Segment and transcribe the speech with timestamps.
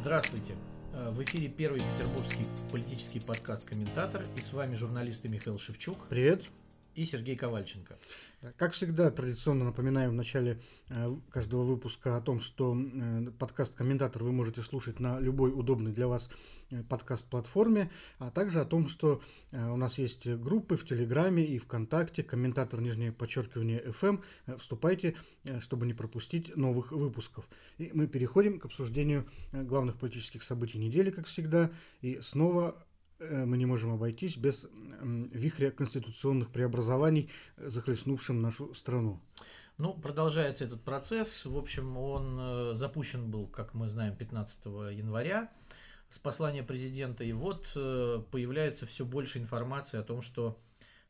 [0.00, 0.54] Здравствуйте!
[0.94, 6.44] Э, В эфире первый петербургский политический подкаст «Комментатор» и с вами журналисты Михаил Шевчук Привет.
[6.94, 7.98] И Сергей Ковальченко.
[8.56, 10.58] Как всегда, традиционно напоминаем в начале
[10.88, 15.92] э, каждого выпуска о том, что э, подкаст «Комментатор» вы можете слушать на любой удобной
[15.92, 16.30] для вас
[16.70, 19.20] э, подкаст-платформе, а также о том, что
[19.52, 24.22] у нас есть группы в Телеграме и ВКонтакте, комментатор, нижнее подчеркивание, FM.
[24.56, 25.16] Вступайте,
[25.60, 27.46] чтобы не пропустить новых выпусков.
[27.76, 32.74] И мы переходим к обсуждению главных политических событий недели, как всегда, и снова
[33.20, 34.66] мы не можем обойтись без
[35.02, 39.20] вихря конституционных преобразований, э, захлестнувшим нашу страну.
[39.78, 41.44] Ну, продолжается этот процесс.
[41.46, 45.50] В общем, он э, запущен был, как мы знаем, 15 января
[46.10, 47.24] с послания президента.
[47.24, 50.58] И вот э, появляется все больше информации о том, что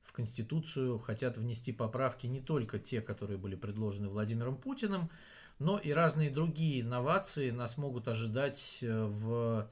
[0.03, 5.11] в Конституцию хотят внести поправки не только те, которые были предложены Владимиром Путиным,
[5.59, 9.69] но и разные другие инновации нас могут ожидать э, в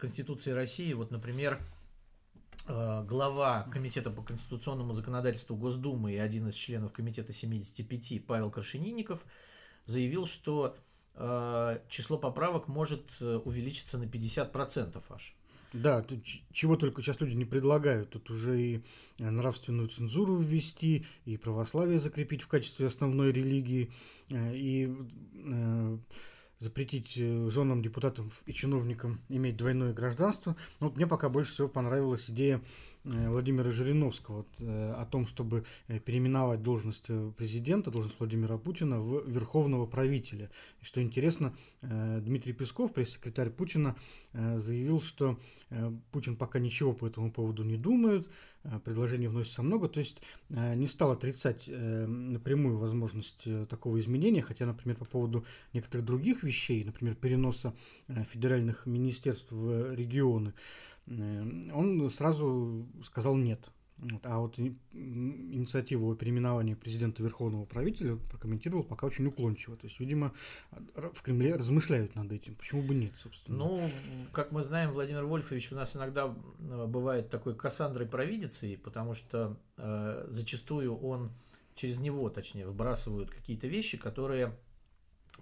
[0.00, 0.92] Конституции России.
[0.92, 1.60] Вот, например,
[2.66, 9.24] э, глава Комитета по конституционному законодательству Госдумы и один из членов Комитета 75 Павел Крашенинников
[9.84, 10.76] заявил, что
[11.14, 15.36] э, число поправок может э, увеличиться на 50% аж.
[15.72, 18.10] Да, тут чего только сейчас люди не предлагают.
[18.10, 18.84] Тут уже и
[19.18, 23.92] нравственную цензуру ввести, и православие закрепить в качестве основной религии,
[24.30, 24.92] и
[26.60, 30.54] запретить э, женам депутатам и чиновникам иметь двойное гражданство.
[30.78, 32.60] Но вот мне пока больше всего понравилась идея
[33.04, 39.26] Владимира Жириновского э, о том, чтобы э, переименовать должность э, президента, должность Владимира Путина в
[39.26, 40.50] верховного правителя.
[40.82, 43.96] И что интересно, э, Дмитрий Песков, пресс-секретарь Путина,
[44.32, 45.38] э, заявил, что
[45.70, 48.28] э, Путин пока ничего по этому поводу не думает,
[48.64, 53.98] э, предложений вносится много, то есть э, не стал отрицать э, напрямую возможность э, такого
[53.98, 57.72] изменения, хотя, например, по поводу некоторых других вещей, например, переноса
[58.08, 60.52] э, федеральных министерств в регионы, э,
[61.10, 63.60] он сразу сказал нет.
[64.22, 69.76] А вот инициативу о переименовании президента Верховного правителя прокомментировал пока очень уклончиво.
[69.76, 70.32] То есть, видимо,
[70.94, 72.54] в Кремле размышляют над этим.
[72.54, 73.58] Почему бы нет, собственно?
[73.58, 73.90] Ну,
[74.32, 79.58] как мы знаем, Владимир Вольфович у нас иногда э, бывает такой Кассандрой провидицей, потому что
[79.76, 81.30] э, зачастую он
[81.74, 84.56] через него, точнее, вбрасывают какие-то вещи, которые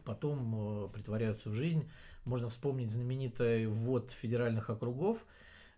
[0.04, 1.88] потом э, притворяются в жизнь.
[2.24, 5.24] Можно вспомнить знаменитый ввод федеральных округов э,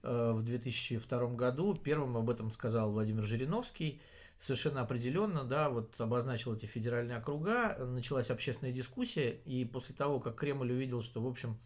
[0.02, 1.74] в 2002 году.
[1.74, 4.00] Первым об этом сказал Владимир Жириновский.
[4.38, 10.36] Совершенно определенно, да, вот обозначил эти федеральные округа, началась общественная дискуссия, и после того, как
[10.36, 11.58] Кремль увидел, что, в общем,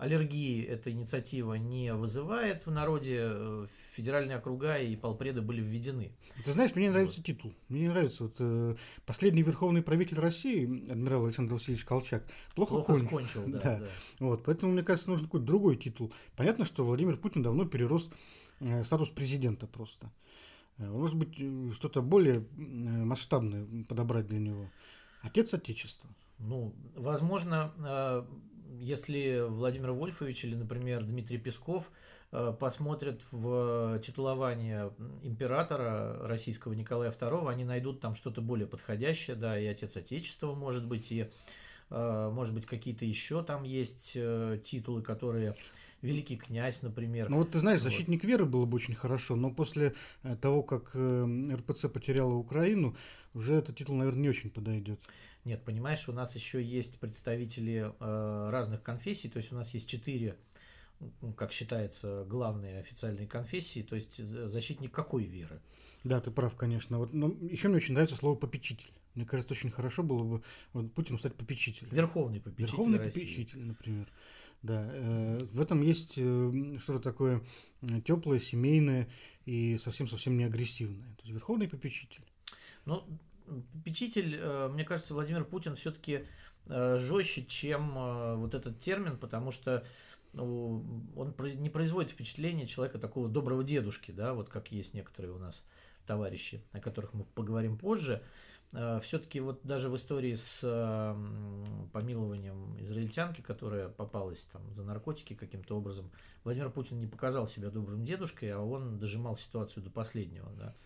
[0.00, 6.12] аллергии эта инициатива не вызывает в народе, э, федеральные округа и полпреды были введены.
[6.44, 7.52] Ты знаешь, мне нравится титул.
[7.68, 12.24] Мне не нравится вот э, последний верховный правитель России, адмирал Александр Васильевич Колчак,
[12.54, 13.06] плохо, Плохо кончил.
[13.06, 13.78] скончил, да, Да.
[13.80, 13.86] да.
[14.20, 16.12] Вот, поэтому, мне кажется, нужен какой-то другой титул.
[16.36, 18.10] Понятно, что Владимир Путин давно перерос
[18.60, 20.10] э, статус президента просто.
[20.78, 24.70] Э, Может быть, э, что-то более масштабное подобрать для него.
[25.22, 26.08] Отец Отечества.
[26.38, 28.26] Ну, возможно,
[28.78, 31.90] если Владимир Вольфович или, например, Дмитрий Песков
[32.32, 34.92] э, посмотрят в титулование
[35.22, 40.86] императора российского Николая II, они найдут там что-то более подходящее, да, и Отец Отечества, может
[40.86, 41.30] быть, и,
[41.90, 45.56] э, может быть, какие-то еще там есть э, титулы, которые...
[46.02, 47.28] Великий князь, например.
[47.28, 47.90] Ну вот ты знаешь, Вот.
[47.90, 52.96] защитник веры было бы очень хорошо, но после э, того, как э, РПЦ потеряла Украину,
[53.34, 55.00] уже этот титул, наверное, не очень подойдет.
[55.44, 59.88] Нет, понимаешь, у нас еще есть представители э, разных конфессий, то есть у нас есть
[59.88, 60.36] четыре,
[61.36, 65.60] как считается, главные официальные конфессии, то есть за- защитник какой веры?
[66.04, 66.98] Да, ты прав, конечно.
[66.98, 68.90] Вот, но еще мне очень нравится слово попечитель.
[69.14, 71.90] Мне кажется, очень хорошо было бы вот, Путину стать попечителем.
[71.90, 73.20] Верховный попечитель Верховный России.
[73.20, 74.08] попечитель, например.
[74.62, 77.42] Да, э, в этом есть э, что-то такое
[78.04, 79.08] теплое, семейное
[79.46, 81.14] и совсем-совсем не агрессивное.
[81.16, 82.22] То есть верховный попечитель.
[82.84, 83.04] Ну,
[83.72, 86.26] попечитель, э, мне кажется, Владимир Путин все-таки
[86.66, 89.84] жестче, чем э, вот этот термин, потому что
[90.34, 90.84] ну,
[91.16, 95.62] он не производит впечатление человека такого доброго дедушки, да, вот как есть некоторые у нас
[96.06, 98.22] товарищи, о которых мы поговорим позже.
[99.02, 105.76] Все-таки вот даже в истории с э, помилованием израильтянки, которая попалась там за наркотики каким-то
[105.76, 106.08] образом,
[106.44, 110.76] Владимир Путин не показал себя добрым дедушкой, а он дожимал ситуацию до последнего, да.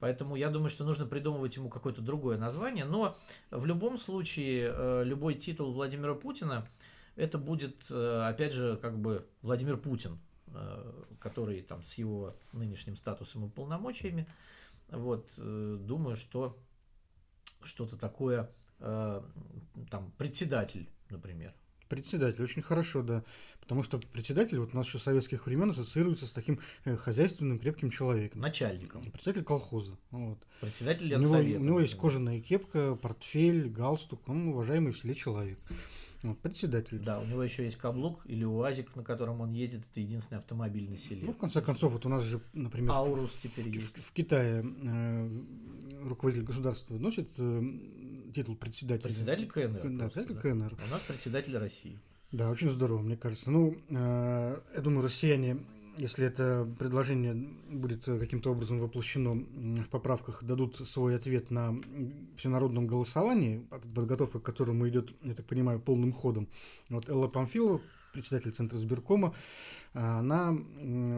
[0.00, 2.84] Поэтому я думаю, что нужно придумывать ему какое-то другое название.
[2.84, 3.16] Но
[3.50, 6.68] в любом случае, э, любой титул Владимира Путина,
[7.16, 10.18] это будет, э, опять же, как бы Владимир Путин,
[10.48, 14.26] э, который там с его нынешним статусом и полномочиями.
[14.90, 16.58] Вот, э, думаю, что
[17.66, 18.50] что-то такое,
[18.80, 19.22] э,
[19.90, 21.54] там, председатель, например.
[21.88, 23.24] Председатель, очень хорошо, да.
[23.60, 27.90] Потому что председатель вот у нас еще советских времен ассоциируется с таким э, хозяйственным крепким
[27.90, 28.40] человеком.
[28.40, 29.02] Начальником.
[29.10, 29.96] Председатель колхоза.
[30.10, 30.38] Вот.
[30.60, 34.28] Председатель у него, совета, у него есть кожаная кепка, портфель, галстук.
[34.28, 35.58] Он уважаемый в селе человек.
[36.24, 36.98] Вот, председатель.
[37.00, 39.82] Да, у него еще есть каблук или УАЗик, на котором он ездит.
[39.90, 41.22] Это единственный автомобиль на селе.
[41.26, 43.98] Ну, в конце концов, вот у нас же, например, Аурус в, теперь в, есть.
[43.98, 45.28] в, в Китае э,
[46.08, 47.62] руководитель государства носит э,
[48.34, 49.04] титул председателя.
[49.04, 49.80] Председатель КНР.
[49.90, 50.40] Да, председатель да.
[50.40, 50.74] КНР.
[50.86, 51.98] У нас председатель России.
[52.32, 53.50] Да, очень здорово, мне кажется.
[53.50, 55.56] Ну, э, я думаю, россияне,
[55.96, 57.34] если это предложение
[57.70, 61.80] будет каким-то образом воплощено в поправках, дадут свой ответ на
[62.36, 66.48] всенародном голосовании, подготовка к которому идет, я так понимаю, полным ходом.
[66.88, 67.80] Вот Элла Памфилова,
[68.12, 69.34] председатель Центра сберкома,
[69.92, 70.52] э, она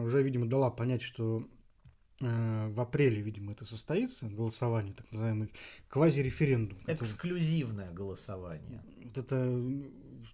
[0.03, 1.43] уже, видимо, дала понять, что
[2.19, 5.49] в апреле, видимо, это состоится, голосование, так называемый
[5.89, 6.77] квазиреферендум.
[6.79, 8.81] который- Эксклюзивное голосование.
[9.03, 9.35] вот это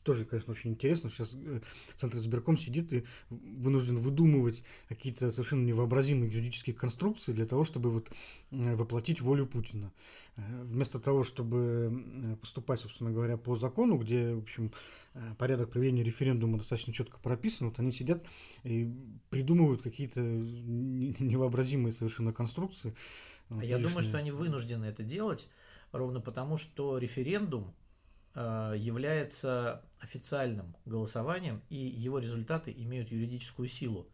[0.03, 1.09] тоже, конечно, очень интересно.
[1.09, 1.61] Сейчас э,
[1.95, 8.11] Центр избирком сидит и вынужден выдумывать какие-то совершенно невообразимые юридические конструкции для того, чтобы вот
[8.51, 9.91] э, воплотить волю Путина.
[10.35, 14.71] Э, Вместо того, чтобы поступать, собственно говоря, по закону, где, в общем,
[15.37, 18.23] порядок проведения референдума достаточно четко прописан, вот они сидят
[18.63, 18.91] и
[19.29, 22.95] придумывают какие-то не- невообразимые совершенно конструкции.
[23.49, 24.09] А Вот, Я думаю, лишние.
[24.09, 25.47] что они вынуждены это делать
[25.91, 27.73] ровно потому, что референдум
[28.35, 34.07] является официальным голосованием, и его результаты имеют юридическую силу.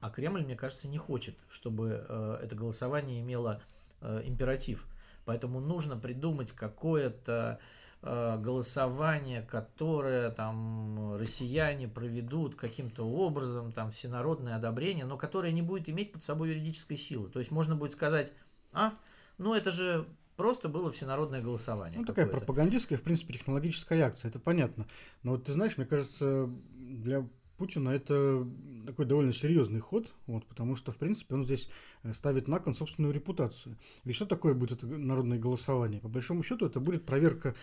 [0.00, 3.62] А Кремль, мне кажется, не хочет, чтобы э, это голосование имело
[4.00, 4.86] э, императив.
[5.26, 7.60] Поэтому нужно придумать какое-то
[8.00, 15.88] э, голосование, которое там россияне проведут каким-то образом, там всенародное одобрение, но которое не будет
[15.90, 17.28] иметь под собой юридической силы.
[17.28, 18.32] То есть можно будет сказать,
[18.72, 18.94] а,
[19.36, 20.06] ну это же
[20.36, 21.98] просто было всенародное голосование.
[21.98, 22.46] Ну, такая какое-то».
[22.46, 24.86] пропагандистская, в принципе, технологическая акция, это понятно.
[25.22, 27.28] Но вот ты знаешь, мне кажется, для
[27.60, 28.48] Путина это
[28.86, 31.68] такой довольно серьезный ход, вот, потому что, в принципе, он здесь
[32.02, 33.76] э, ставит на кон собственную репутацию.
[34.04, 36.00] Ведь что такое будет это народное голосование?
[36.00, 37.54] По большому счету, это будет проверка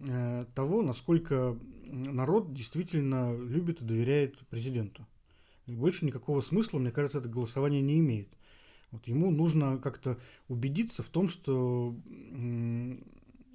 [0.00, 5.06] э, того, насколько народ действительно любит и доверяет президенту.
[5.66, 8.28] И больше никакого смысла, мне кажется, это голосование не имеет.
[8.94, 11.96] Вот ему нужно как-то убедиться в том, что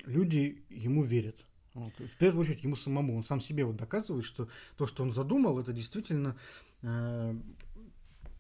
[0.06, 1.46] люди ему верят.
[1.74, 1.94] Вот.
[1.98, 3.16] В первую очередь ему самому.
[3.16, 6.36] Он сам себе вот доказывает, что то, что он задумал, это действительно
[6.82, 7.36] э,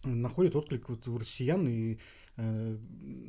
[0.03, 1.99] находит отклик вот у россиян и
[2.35, 2.77] э,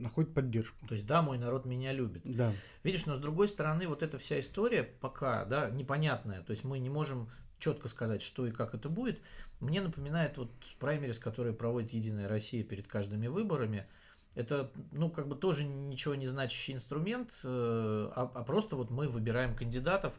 [0.00, 0.84] находит поддержку.
[0.88, 2.22] То есть, да, мой народ меня любит.
[2.24, 2.52] Да.
[2.82, 6.42] Видишь, но с другой стороны, вот эта вся история пока, да, непонятная.
[6.42, 7.30] То есть мы не можем
[7.60, 9.20] четко сказать, что и как это будет.
[9.60, 13.86] Мне напоминает вот праймерис, которые проводит Единая Россия перед каждыми выборами.
[14.34, 19.08] Это, ну, как бы тоже ничего не значащий инструмент, э, а, а просто вот мы
[19.08, 20.14] выбираем кандидатов,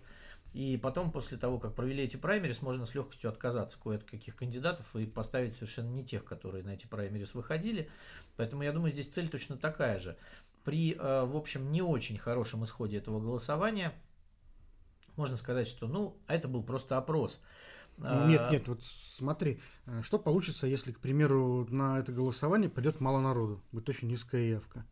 [0.53, 4.35] и потом, после того, как провели эти праймерис, можно с легкостью отказаться кое от каких
[4.35, 7.89] кандидатов и поставить совершенно не тех, которые на эти праймерис выходили.
[8.35, 10.17] Поэтому я думаю, здесь цель точно такая же.
[10.65, 13.93] При, э, в общем, не очень хорошем исходе этого голосования
[15.21, 17.39] можно сказать, что, ну, а это был просто опрос.
[17.97, 22.99] Ну, нет, нет, вот смотри, э, что получится, если, к примеру, на это голосование пойдет
[22.99, 24.83] мало народу, будет очень низкая явка.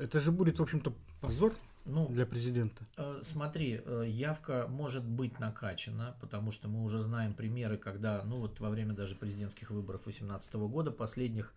[0.00, 1.54] Это же будет, в общем-то, позор
[1.84, 2.84] Ну, для президента.
[2.96, 8.38] Э, Смотри, э, явка может быть накачана, потому что мы уже знаем примеры, когда, ну
[8.40, 11.54] вот во время даже президентских выборов 2018 года последних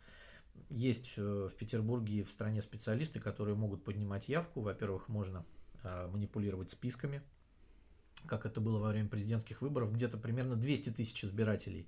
[0.69, 4.61] есть в Петербурге и в стране специалисты, которые могут поднимать явку.
[4.61, 5.43] Во-первых, можно
[5.83, 7.21] манипулировать списками,
[8.25, 9.93] как это было во время президентских выборов.
[9.93, 11.87] Где-то примерно 200 тысяч избирателей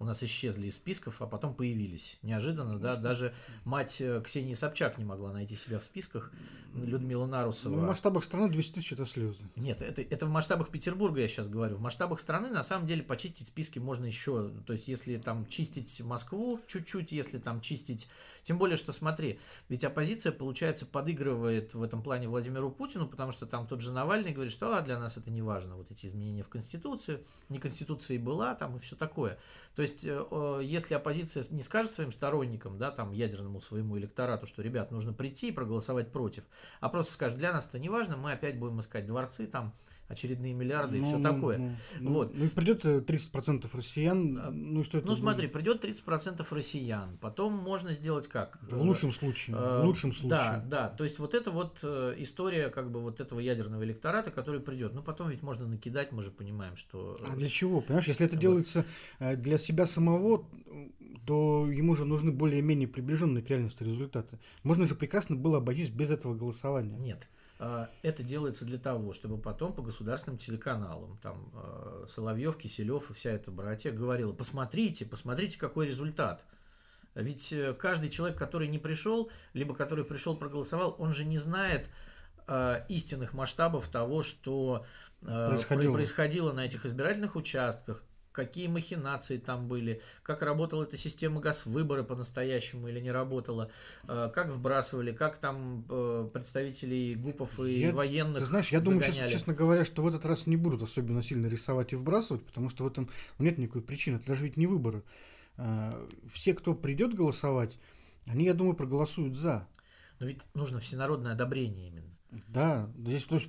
[0.00, 2.18] у нас исчезли из списков, а потом появились.
[2.22, 6.32] Неожиданно, да, даже мать э, Ксении Собчак не могла найти себя в списках,
[6.74, 7.74] Людмила Нарусова.
[7.74, 9.42] Ну, в масштабах страны 200 тысяч это слезы.
[9.56, 11.76] Нет, это, это в масштабах Петербурга я сейчас говорю.
[11.76, 14.50] В масштабах страны на самом деле почистить списки можно еще.
[14.66, 18.08] То есть, если там чистить Москву чуть-чуть, если там чистить...
[18.42, 19.38] Тем более, что смотри,
[19.68, 24.32] ведь оппозиция, получается, подыгрывает в этом плане Владимиру Путину, потому что там тот же Навальный
[24.32, 28.14] говорит, что а, для нас это не важно, вот эти изменения в Конституции, не Конституция
[28.14, 29.38] и была там и все такое.
[29.74, 34.46] То есть, э, э, если оппозиция не скажет своим сторонникам, да, там, ядерному своему электорату,
[34.46, 36.44] что, ребят, нужно прийти и проголосовать против,
[36.80, 39.74] а просто скажет, для нас это не важно, мы опять будем искать дворцы, там,
[40.10, 41.58] очередные миллиарды и Ну, все ну, такое.
[41.58, 42.34] Ну, ну, Вот.
[42.34, 45.22] ну и придет э, 30% россиян, А, ну и что это Ну, будет?
[45.22, 48.58] смотри, придет 30% россиян, потом можно сделать как?
[48.62, 50.64] В лучшем случае, Э, в лучшем Да, случае.
[50.68, 54.60] да, то есть вот это вот э, история как бы вот этого ядерного электората, который
[54.60, 54.92] придет.
[54.94, 57.16] Ну, потом ведь можно накидать, мы же понимаем, что...
[57.26, 57.80] А для чего?
[57.80, 58.40] Понимаешь, если это Вот.
[58.42, 58.84] делается
[59.20, 60.44] э, для себя самого,
[61.26, 64.38] то ему же нужны более-менее приближенные к реальности результаты.
[64.64, 66.96] Можно же прекрасно было обойтись без этого голосования.
[66.98, 67.28] Нет.
[67.62, 73.12] А, это делается для того, чтобы потом по государственным телеканалам, там а, Соловьев, Киселев и
[73.12, 76.42] вся эта братья говорила, посмотрите, посмотрите, какой результат.
[77.14, 81.90] Ведь э, каждый человек, который не пришел, либо который пришел, проголосовал, он же не знает
[82.46, 84.86] э, истинных масштабов того, что
[85.20, 85.92] э, происходило.
[85.92, 88.02] происходило на этих избирательных участках,
[88.32, 93.70] какие махинации там были, как работала эта система газ-выбора по-настоящему или не работала,
[94.08, 99.00] э, как вбрасывали, как там э, представителей ГУПов и я, военных Ты знаешь, я загоняли.
[99.00, 102.44] думаю, честно, честно говоря, что в этот раз не будут особенно сильно рисовать и вбрасывать,
[102.44, 103.08] потому что в этом
[103.38, 105.02] нет никакой причины, это даже ведь не выборы.
[105.56, 105.92] Э,
[106.26, 107.78] все, кто придет голосовать,
[108.26, 109.66] они, я думаю, проголосуют за.
[110.20, 112.16] Но ведь нужно всенародное одобрение именно.
[112.46, 113.48] Да, здесь то есть,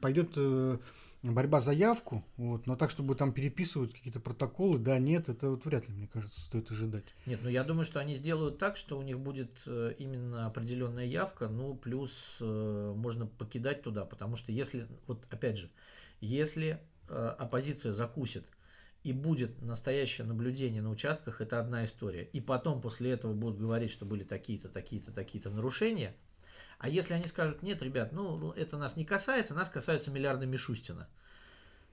[0.00, 0.36] пойдет
[1.22, 5.64] борьба за явку, вот, но так, чтобы там переписывать какие-то протоколы, да, нет, это вот
[5.64, 7.04] вряд ли, мне кажется, стоит ожидать.
[7.26, 11.04] Нет, ну я думаю, что они сделают так, что у них будет э, именно определенная
[11.04, 15.70] явка, ну плюс э, можно покидать туда, потому что если, вот опять же,
[16.20, 18.46] если э, оппозиция закусит
[19.02, 22.24] и будет настоящее наблюдение на участках, это одна история.
[22.24, 26.14] И потом после этого будут говорить, что были такие-то, такие-то, такие-то нарушения,
[26.80, 31.08] а если они скажут, нет, ребят, ну это нас не касается, нас касается миллиарда Мишустина,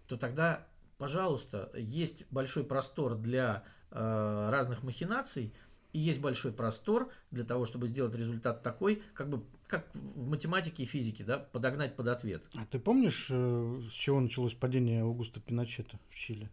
[0.07, 0.65] то тогда,
[0.97, 5.53] пожалуйста, есть большой простор для э, разных махинаций,
[5.91, 10.83] и есть большой простор для того, чтобы сделать результат такой, как бы как в математике
[10.83, 12.41] и физике, да, подогнать под ответ.
[12.55, 16.49] А ты помнишь, э, с чего началось падение Аугуста Пиночета в Чили?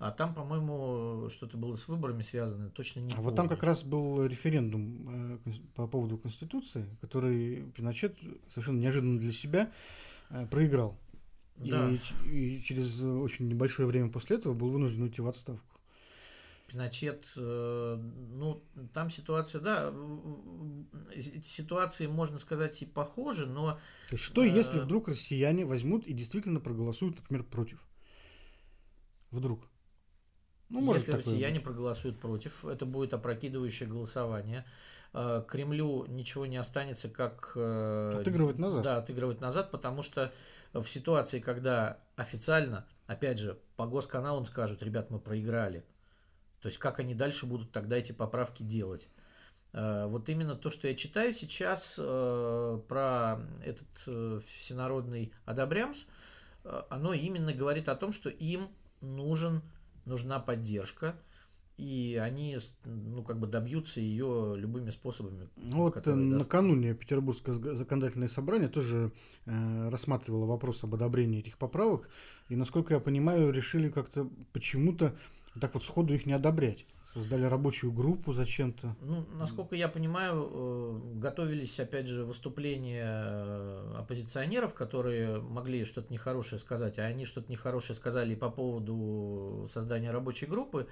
[0.00, 3.22] А там, по-моему, что-то было с выборами связано, точно не А помню.
[3.22, 8.16] вот там как раз был референдум э, по поводу Конституции, который Пиночет
[8.48, 9.70] совершенно неожиданно для себя
[10.30, 10.98] э, проиграл.
[11.56, 11.90] Да.
[12.24, 15.76] И, и через очень небольшое время после этого был вынужден уйти в отставку.
[16.66, 17.96] Пиночет, э,
[18.32, 18.64] ну,
[18.94, 19.92] там ситуация, да,
[21.42, 23.78] ситуации, можно сказать, и похожи, но...
[24.14, 27.86] Что, если вдруг россияне возьмут и действительно проголосуют, например, против?
[29.30, 29.68] Вдруг?
[30.70, 31.64] Ну, может Если россияне быть.
[31.64, 34.64] проголосуют против, это будет опрокидывающее голосование.
[35.12, 37.52] Э, Кремлю ничего не останется, как...
[37.56, 38.82] Э, отыгрывать назад.
[38.82, 40.32] Да, отыгрывать назад, потому что
[40.72, 45.84] в ситуации, когда официально, опять же, по госканалам скажут, ребят, мы проиграли.
[46.62, 49.08] То есть, как они дальше будут тогда эти поправки делать?
[49.72, 56.04] Э, вот именно то, что я читаю сейчас про этот всенародный одобрямс,
[56.62, 58.68] оно именно говорит о том, что им
[59.00, 59.62] нужен
[60.10, 61.16] нужна поддержка,
[61.78, 65.48] и они ну, как бы добьются ее любыми способами.
[65.56, 69.12] Ну, вот э, накануне Петербургское законодательное собрание тоже
[69.46, 72.10] э, рассматривало вопрос об одобрении этих поправок,
[72.50, 75.14] и, насколько я понимаю, решили как-то почему-то
[75.58, 76.84] так вот сходу их не одобрять.
[77.12, 78.94] Создали рабочую группу зачем-то.
[79.00, 86.60] Ну, насколько я понимаю, э, готовились, опять же, выступления э, оппозиционеров, которые могли что-то нехорошее
[86.60, 90.86] сказать, а они что-то нехорошее сказали по поводу создания рабочей группы.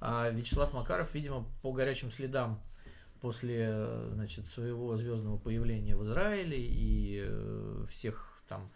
[0.00, 2.60] А Вячеслав Макаров, видимо, по горячим следам
[3.20, 8.70] после значит, своего звездного появления в Израиле и э, всех там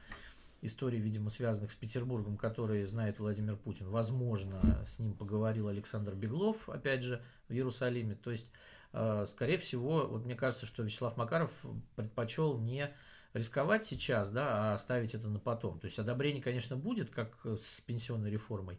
[0.65, 3.89] историй, видимо, связанных с Петербургом, которые знает Владимир Путин.
[3.89, 8.15] Возможно, с ним поговорил Александр Беглов, опять же, в Иерусалиме.
[8.15, 8.51] То есть,
[8.93, 11.65] э, скорее всего, вот мне кажется, что Вячеслав Макаров
[11.97, 12.91] предпочел не
[13.35, 15.79] рисковать сейчас, да, а оставить это на потом.
[15.81, 18.79] То есть одобрение, конечно, будет, как с пенсионной реформой,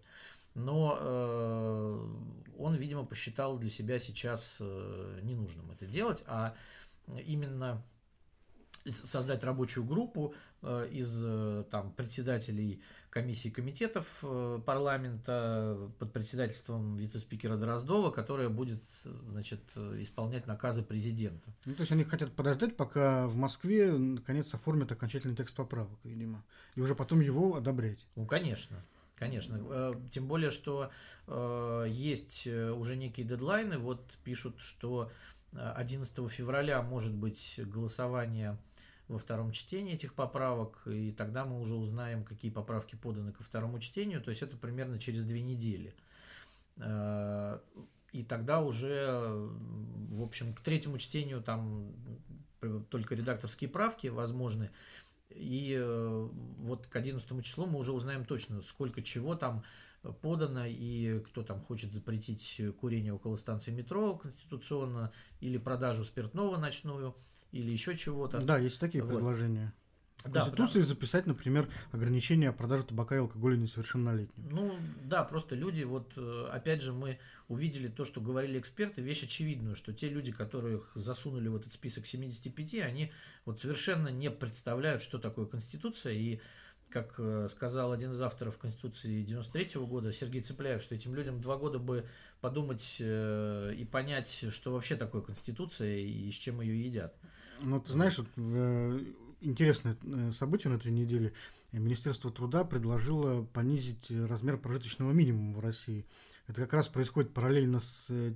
[0.56, 2.08] но э,
[2.58, 6.56] он, видимо, посчитал для себя сейчас э, ненужным это делать, а
[7.25, 7.84] именно
[8.88, 17.58] создать рабочую группу э, из э, там, председателей комиссий комитетов э, парламента под председательством вице-спикера
[17.58, 21.50] Дроздова, которая будет значит, исполнять наказы президента.
[21.65, 26.44] Ну, то есть они хотят подождать, пока в Москве наконец оформят окончательный текст поправок, видимо,
[26.75, 28.06] и уже потом его одобрять.
[28.15, 28.77] Ну, конечно.
[29.15, 30.92] Конечно, тем более, что
[31.88, 33.77] есть уже некие дедлайны.
[33.77, 35.10] Вот пишут, что
[35.54, 38.58] 11 февраля может быть голосование
[39.08, 43.80] во втором чтении этих поправок, и тогда мы уже узнаем, какие поправки поданы ко второму
[43.80, 45.94] чтению, то есть это примерно через две недели.
[46.78, 47.60] Э,
[48.12, 49.08] и тогда уже,
[50.10, 51.92] в общем, к третьему чтению там
[52.90, 54.72] только редакторские правки возможны.
[55.30, 59.64] И э, вот к 11 числу мы уже узнаем точно, сколько чего там
[60.22, 67.16] подано, и кто там хочет запретить курение около станции метро конституционно, или продажу спиртного ночную–
[67.56, 68.42] или еще чего-то.
[68.42, 69.14] Да, есть такие вот.
[69.14, 69.74] предложения.
[70.24, 74.50] в Конституции да, записать, например, ограничение продажи табака и алкоголя несовершеннолетним.
[74.50, 79.24] Ну да, просто люди, вот э, опять же мы увидели то, что говорили эксперты, вещь
[79.24, 83.14] очевидную, что те люди, которых засунули в этот список 75, они
[83.46, 86.42] вот совершенно не представляют, что такое Конституция, и
[86.90, 91.58] как э, сказал один из авторов Конституции 93 года, Сергей Цепляев, что этим людям два
[91.58, 92.06] года бы
[92.42, 97.16] подумать э, и понять, что вообще такое Конституция и с чем ее едят.
[97.62, 98.28] Ну, ты знаешь, вот,
[99.46, 101.34] интересное э, событие на этой неделе.
[101.72, 106.06] Министерство труда предложило понизить размер прожиточного минимума в России.
[106.48, 108.34] Это как раз происходит параллельно с э,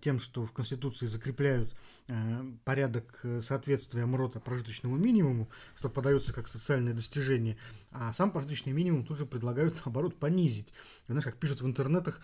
[0.00, 1.74] тем, что в Конституции закрепляют
[2.06, 7.58] э, порядок соответствия МРОТа прожиточному минимуму, что подается как социальное достижение,
[7.90, 10.72] а сам прожиточный минимум тут же предлагают, наоборот, понизить.
[11.06, 12.20] Знаешь, как пишут в интернетах,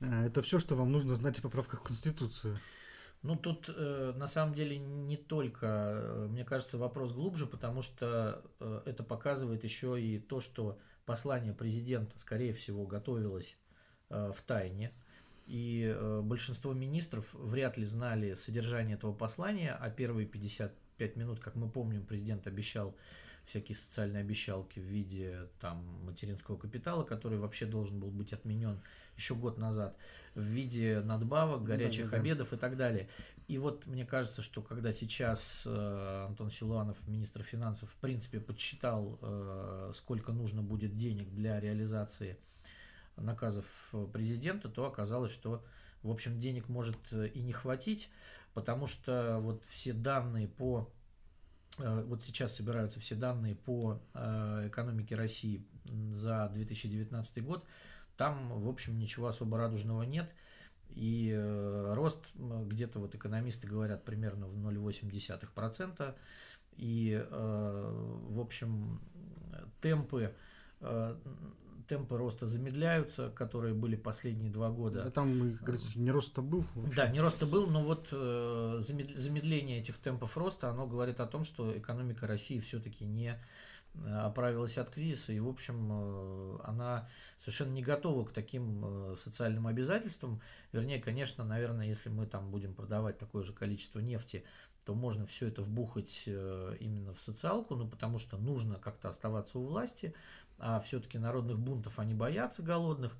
[0.00, 2.58] это все, что вам нужно знать о поправках в Конституцию.
[3.24, 8.44] Ну, тут э, на самом деле не только, э, мне кажется, вопрос глубже, потому что
[8.60, 13.56] э, это показывает еще и то, что послание президента, скорее всего, готовилось
[14.10, 14.92] э, в тайне.
[15.46, 21.54] И э, большинство министров вряд ли знали содержание этого послания, а первые 55 минут, как
[21.54, 22.94] мы помним, президент обещал
[23.46, 28.80] всякие социальные обещалки в виде там материнского капитала, который вообще должен был быть отменен
[29.16, 29.96] еще год назад,
[30.34, 33.08] в виде надбавок, горячих да, да, обедов и так далее.
[33.46, 39.18] И вот мне кажется, что когда сейчас э, Антон Силуанов, министр финансов, в принципе, подсчитал,
[39.20, 42.38] э, сколько нужно будет денег для реализации
[43.16, 43.66] наказов
[44.12, 45.64] президента, то оказалось, что,
[46.02, 48.10] в общем, денег может и не хватить,
[48.54, 51.03] потому что вот все данные по Э,
[51.78, 55.64] вот сейчас собираются все данные по э, экономике России
[56.10, 57.64] за 2019 год,
[58.16, 60.30] там, в общем, ничего особо радужного нет.
[60.90, 66.14] И э, рост где-то вот экономисты говорят примерно в 0,8%.
[66.76, 69.00] И, в общем,
[69.80, 70.34] темпы
[71.86, 75.04] темпы роста замедляются, которые были последние два года.
[75.04, 76.64] Да, там, как говорится, не рост был.
[76.96, 81.44] Да, не рост был, но вот э, замедление этих темпов роста, оно говорит о том,
[81.44, 83.38] что экономика России все-таки не
[83.94, 89.66] э, оправилась от кризиса, и, в общем, э, она совершенно не готова к таким социальным
[89.66, 90.40] обязательствам.
[90.72, 94.44] Вернее, конечно, наверное, если мы там будем продавать такое же количество нефти,
[94.84, 99.64] то можно все это вбухать именно в социалку, ну, потому что нужно как-то оставаться у
[99.64, 100.12] власти,
[100.58, 103.12] а все-таки народных бунтов они боятся голодных.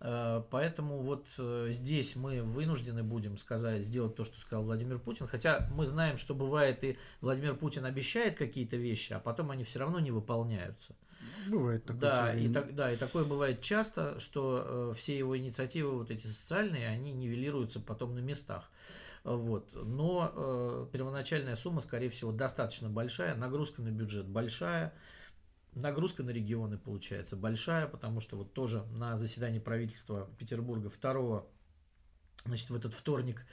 [0.00, 5.26] Э, поэтому вот э, здесь мы вынуждены будем сказать, сделать то, что сказал Владимир Путин.
[5.26, 9.78] Хотя мы знаем, что бывает и Владимир Путин обещает какие-то вещи, а потом они все
[9.78, 10.94] равно не выполняются.
[11.48, 12.00] Бывает такое.
[12.00, 16.26] Да, и, так, да, и такое бывает часто, что э, все его инициативы, вот эти
[16.26, 18.70] социальные, они нивелируются потом на местах.
[19.24, 19.70] Вот.
[19.72, 24.92] Но э, первоначальная сумма, скорее всего, достаточно большая, нагрузка на бюджет большая.
[25.74, 31.46] Нагрузка на регионы получается большая, потому что вот тоже на заседании правительства Петербурга 2
[32.44, 33.44] значит, в этот вторник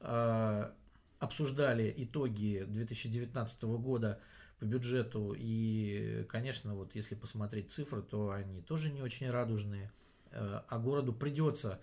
[0.00, 0.70] э,
[1.18, 4.20] обсуждали итоги 2019 года
[4.58, 5.34] по бюджету.
[5.36, 9.90] И, конечно, вот если посмотреть цифры, то они тоже не очень радужные.
[10.32, 11.80] Э, а городу придется,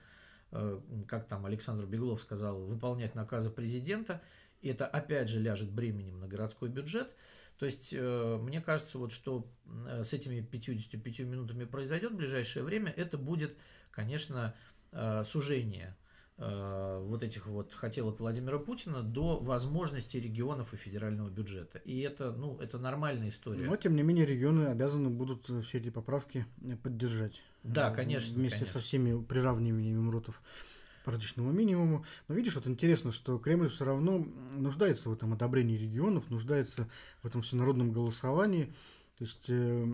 [0.51, 4.21] э, как там Александр Беглов сказал, выполнять наказы президента.
[4.61, 7.13] И это опять же ляжет бременем на городской бюджет.
[7.57, 9.51] То есть, э, мне кажется, вот что
[9.87, 13.57] э, с этими 55 минутами произойдет в ближайшее время, это будет,
[13.91, 14.55] конечно,
[14.91, 15.95] э, сужение
[16.39, 21.79] вот этих вот хотелок Владимира Путина до возможностей регионов и федерального бюджета.
[21.79, 23.65] И это, ну, это нормальная история.
[23.65, 26.45] Но, тем не менее, регионы обязаны будут все эти поправки
[26.83, 27.41] поддержать.
[27.63, 28.35] Да, конечно.
[28.35, 28.79] Вместе конечно.
[28.79, 30.43] со всеми приравниваниями МРОТов
[31.07, 32.05] прожиточному минимуму.
[32.27, 36.89] Но видишь, вот интересно, что Кремль все равно нуждается в этом одобрении регионов, нуждается
[37.23, 38.65] в этом всенародном голосовании.
[39.17, 39.87] То есть э,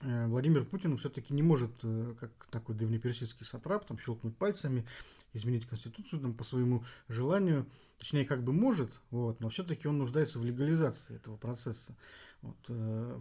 [0.00, 4.86] э, Владимир Путин все-таки не может, э, как такой древнеперсидский сатрап, там, щелкнуть пальцами,
[5.32, 7.66] изменить конституцию там, по своему желанию.
[7.98, 11.96] Точнее, как бы может, вот, но все-таки он нуждается в легализации этого процесса.
[12.42, 13.20] Вот, э,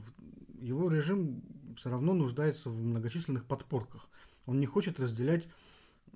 [0.59, 1.41] его режим
[1.77, 4.07] все равно нуждается в многочисленных подпорках.
[4.45, 5.47] Он не хочет разделять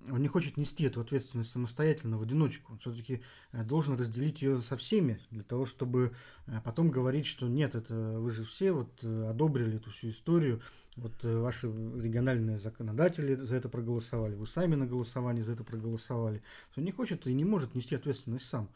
[0.10, 2.74] он не хочет нести эту ответственность самостоятельно, в одиночку.
[2.74, 6.14] Он все-таки э, должен разделить ее со всеми, для того, чтобы
[6.48, 10.62] э, потом говорить, что нет, это вы же все вот э, одобрили эту всю историю,
[10.96, 16.42] вот ваши региональные законодатели за это проголосовали, вы сами на голосовании за это проголосовали.
[16.78, 18.70] Он не хочет и не может нести ответственность сам.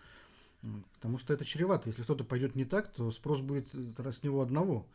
[0.96, 1.88] Потому что это чревато.
[1.88, 4.86] Если что-то пойдет не так, то спрос будет с него одного.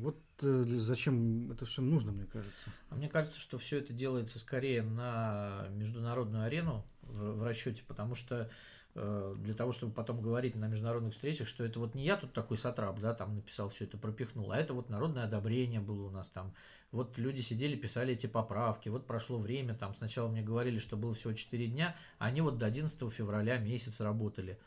[0.00, 2.70] Вот э, зачем это все нужно, мне кажется.
[2.88, 8.14] А мне кажется, что все это делается скорее на международную арену в, в расчете, потому
[8.14, 8.48] что
[8.94, 12.32] э, для того, чтобы потом говорить на международных встречах, что это вот не я тут
[12.32, 16.10] такой сатрап, да, там написал все это, пропихнул, а это вот народное одобрение было у
[16.10, 16.54] нас там.
[16.92, 21.12] Вот люди сидели, писали эти поправки, вот прошло время, там сначала мне говорили, что было
[21.14, 24.60] всего 4 дня, а они вот до 11 февраля месяц работали.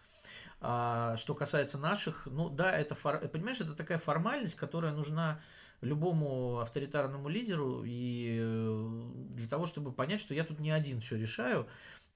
[0.59, 5.41] А что касается наших, ну да, это, понимаешь, это такая формальность, которая нужна
[5.81, 11.17] любому авторитарному лидеру и э, для того, чтобы понять, что я тут не один все
[11.17, 11.67] решаю,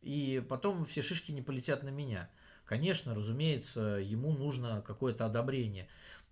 [0.01, 2.29] и потом все шишки не полетят на меня.
[2.65, 5.87] Конечно, разумеется, ему нужно какое-то одобрение.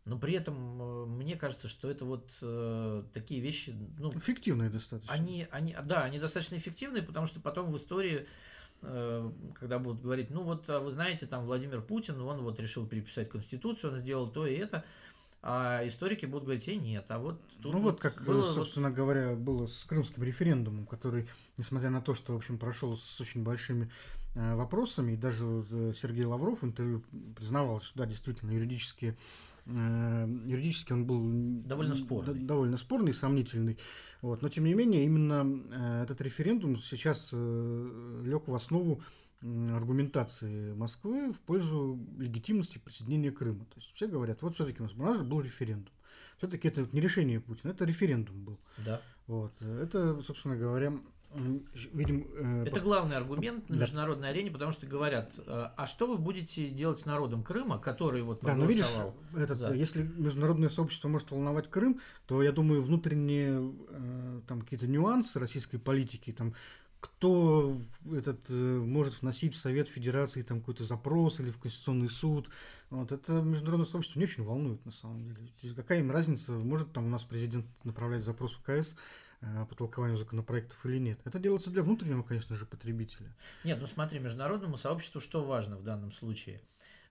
[0.06, 5.12] Но при этом э, мне кажется, что это вот э, такие вещи, ну, эффективные достаточно.
[5.12, 8.28] Они, они, да, они достаточно эффективные, потому что потом в истории,
[9.60, 13.30] когда будут говорить, ну вот, а вы знаете, там Владимир Путин, он вот решил переписать
[13.30, 14.84] конституцию, он сделал то и это,
[15.42, 18.90] а историки будут говорить, э, нет, а вот тут Ну вот, вот как, было собственно
[18.90, 18.96] вот...
[18.96, 23.44] говоря, было с крымским референдумом, который, несмотря на то, что, в общем, прошел с очень
[23.44, 23.90] большими
[24.36, 27.04] э, вопросами, и даже вот, э, Сергей Лавров в интервью
[27.36, 29.16] признавал, что да, действительно, юридически э,
[29.66, 31.22] юридически он был
[31.66, 33.78] довольно спорный, довольно спорный, сомнительный,
[34.22, 39.02] вот, но тем не менее именно э, этот референдум сейчас э, лег в основу
[39.42, 43.66] аргументации Москвы в пользу легитимности присоединения Крыма.
[43.66, 45.94] То есть все говорят, вот все-таки у нас, у нас же был референдум.
[46.38, 48.60] Все-таки это не решение Путина, это референдум был.
[48.86, 49.02] Да.
[49.28, 49.62] Вот.
[49.62, 50.94] Это, собственно говоря,
[51.34, 52.28] видим...
[52.36, 55.42] Э, это главный аргумент на международной арене, потому что говорят, э,
[55.76, 58.86] а что вы будете делать с народом Крыма, который вот Да, но видишь,
[59.36, 59.74] этот, за...
[59.74, 65.78] если международное сообщество может волновать Крым, то, я думаю, внутренние э, там какие-то нюансы российской
[65.78, 66.54] политики, там
[67.00, 67.78] кто
[68.14, 72.50] этот может вносить в Совет Федерации там какой-то запрос или в Конституционный суд.
[72.90, 75.76] Вот это международное сообщество не очень волнует на самом деле.
[75.76, 78.96] Какая им разница, может там у нас президент направлять запрос в КС
[79.70, 81.20] по толкованию законопроектов или нет.
[81.26, 83.36] Это делается для внутреннего, конечно же, потребителя.
[83.64, 86.62] Нет, ну смотри, международному сообществу что важно в данном случае?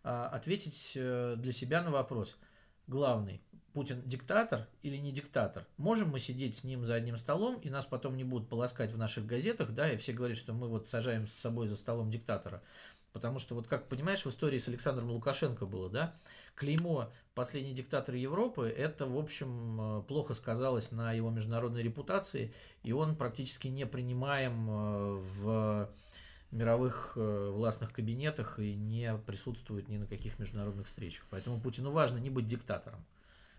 [0.04, 2.36] А, ответить э, для себя на вопрос.
[2.86, 3.40] Главный,
[3.72, 5.66] Путин диктатор или не диктатор?
[5.76, 8.98] Можем мы сидеть с ним за одним столом, и нас потом не будут полоскать в
[8.98, 12.62] наших газетах, да, и все говорят, что мы вот сажаем с собой за столом диктатора.
[13.12, 16.14] Потому что, вот как понимаешь, в истории с Александром Лукашенко было, да,
[16.54, 22.92] клеймо «последний диктатор Европы» это, в общем, э, плохо сказалось на его международной репутации, и
[22.92, 25.90] он практически не принимаем э, в
[26.50, 31.26] мировых э, властных кабинетах и не присутствует ни на каких международных встречах.
[31.28, 33.04] Поэтому Путину важно не быть диктатором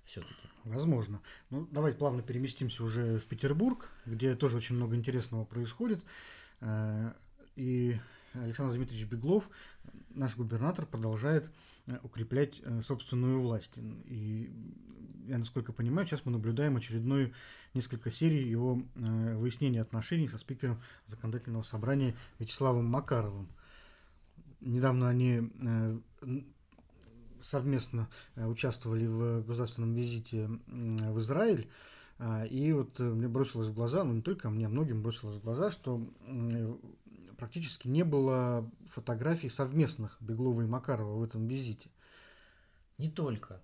[0.04, 0.48] все-таки.
[0.64, 1.22] Возможно.
[1.52, 6.04] Ну, давайте плавно переместимся уже в Петербург, где тоже очень много интересного происходит.
[7.56, 7.98] И
[8.34, 9.50] Александр Дмитриевич Беглов,
[10.10, 11.52] наш губернатор, продолжает
[11.88, 13.78] э, укреплять э, собственную власть.
[13.78, 14.52] И
[15.28, 17.34] я, насколько понимаю, сейчас мы наблюдаем очередную
[17.74, 23.48] несколько серий его выяснения отношений со спикером законодательного собрания Вячеславом Макаровым.
[24.60, 25.50] Недавно они
[27.44, 31.70] совместно э, участвовали в государственном визите в Израиль.
[32.20, 35.38] А, и вот э, мне бросилось в глаза, ну не только мне, а многим бросилось
[35.38, 36.02] в глаза, что
[37.38, 41.90] практически не было фотографий совместных Беглова и Макарова в этом визите.
[42.98, 43.62] Не только.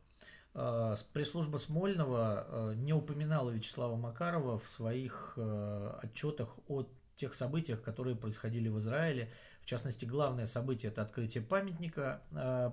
[0.53, 5.37] А, пресс-служба Смольного э, не упоминала Вячеслава Макарова в своих
[6.01, 9.31] отчетах о тех событиях, которые происходили в Израиле,
[9.69, 12.23] частности, главное событие– это открытие памятника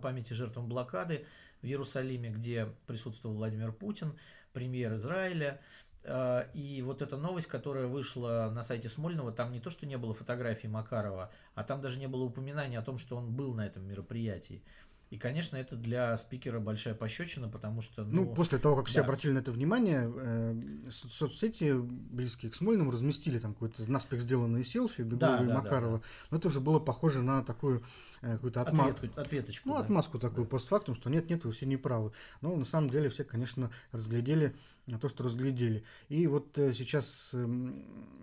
[0.02, 1.26] памяти жертвам блокады
[1.60, 4.18] в Иерусалиме, где присутствовал Владимир Путин,
[4.54, 5.60] премьер Израиля.
[6.06, 9.98] Э, и вот эта новость, которая вышла на сайте Смольного, там не то, что не
[9.98, 13.66] было фотографии Макарова, а там даже не было упоминания о том, что он был на
[13.66, 14.62] этом мероприятии.
[15.10, 18.02] И, конечно, это для спикера большая пощечина, потому что...
[18.02, 18.90] Ну, ну после того, как да.
[18.90, 24.64] все обратили на это внимание, э, соцсети, близкие к Смольному, разместили там какой-то наспех сделанные
[24.64, 25.98] селфи Беглова да, и да, Макарова.
[25.98, 26.04] Да, да.
[26.32, 27.84] Но это уже было похоже на такую
[28.20, 28.88] э, какую-то отма...
[28.88, 29.68] Ответ, ответочку.
[29.68, 29.82] Ну, да.
[29.82, 30.50] отмазку такую да.
[30.50, 32.10] постфактум, что нет-нет, вы все неправы.
[32.40, 34.56] Но на самом деле все, конечно, разглядели
[35.00, 35.84] то, что разглядели.
[36.08, 37.44] И вот э, сейчас э,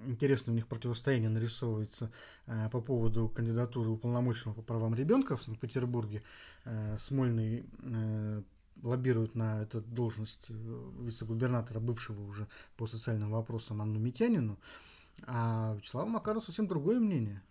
[0.05, 2.11] интересно у них противостояние нарисовывается
[2.47, 6.23] э, по поводу кандидатуры уполномоченного по правам ребенка в Санкт-Петербурге.
[6.65, 7.65] Э, Смольный
[8.81, 14.59] лоббирует на эту должность вице-губернатора, бывшего уже по социальным вопросам Анну Митянину,
[15.25, 17.41] а Вячеслав Макаров совсем другое мнение.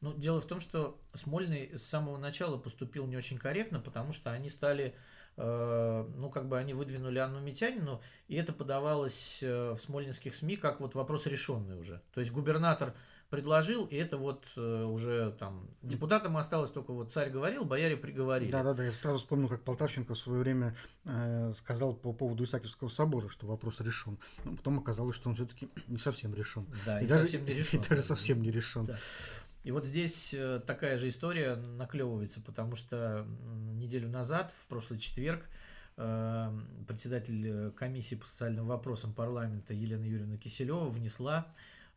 [0.00, 4.32] Ну, дело в том, что Смольный с самого начала поступил не очень корректно, потому что
[4.32, 4.94] они стали
[5.36, 10.80] ну, как бы они выдвинули Анну Митянину, и это подавалось э, в смольнинских СМИ как
[10.80, 12.00] вот вопрос решенный уже.
[12.12, 12.94] То есть губернатор
[13.30, 18.50] предложил, и это вот э, уже там депутатам осталось только вот царь говорил, бояре приговорили.
[18.50, 23.28] Да-да-да, я сразу вспомнил, как Полтавченко в свое время э, сказал по поводу Исаакиевского собора,
[23.28, 24.18] что вопрос решен.
[24.44, 26.64] Но потом оказалось, что он все-таки не совсем решен.
[26.86, 27.80] Да, и, и даже, совсем не решен.
[27.84, 28.84] И даже совсем не решен.
[28.84, 28.96] Да.
[29.64, 33.26] И вот здесь э, такая же история наклевывается, потому что
[33.72, 35.48] неделю назад, в прошлый четверг,
[35.96, 36.52] э,
[36.86, 41.46] председатель комиссии по социальным вопросам парламента Елена Юрьевна Киселева внесла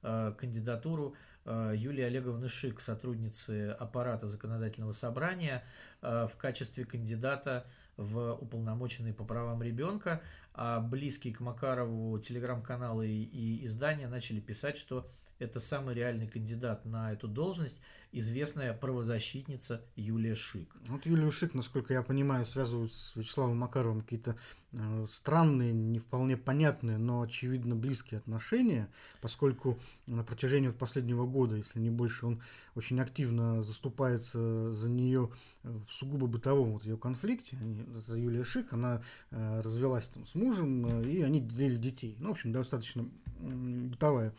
[0.01, 5.63] кандидатуру Юлии Олеговны Шик, сотрудницы аппарата законодательного собрания,
[6.01, 7.65] в качестве кандидата
[7.97, 10.21] в уполномоченные по правам ребенка,
[10.53, 15.07] а близкие к Макарову телеграм-каналы и издания начали писать, что
[15.39, 20.75] это самый реальный кандидат на эту должность, известная правозащитница Юлия Шик.
[20.87, 24.35] Вот Юлия Шик, насколько я понимаю, связывают с Вячеславом Макаровым какие-то
[24.71, 28.89] э, странные, не вполне понятные, но очевидно близкие отношения,
[29.21, 32.41] поскольку на протяжении последнего года, если не больше, он
[32.75, 35.29] очень активно заступается за нее
[35.63, 37.57] в сугубо бытовом вот ее конфликте.
[37.97, 42.15] Это Юлия Шик, она э, развелась там с мужем, э, и они делили детей.
[42.19, 43.07] Ну, в общем, достаточно
[43.39, 44.33] бытовая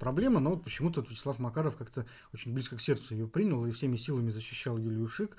[0.00, 3.96] проблема, но вот почему-то Вячеслав Макаров как-то очень близко к сердцу ее принял и всеми
[3.96, 5.36] силами защищал Юлию Шик,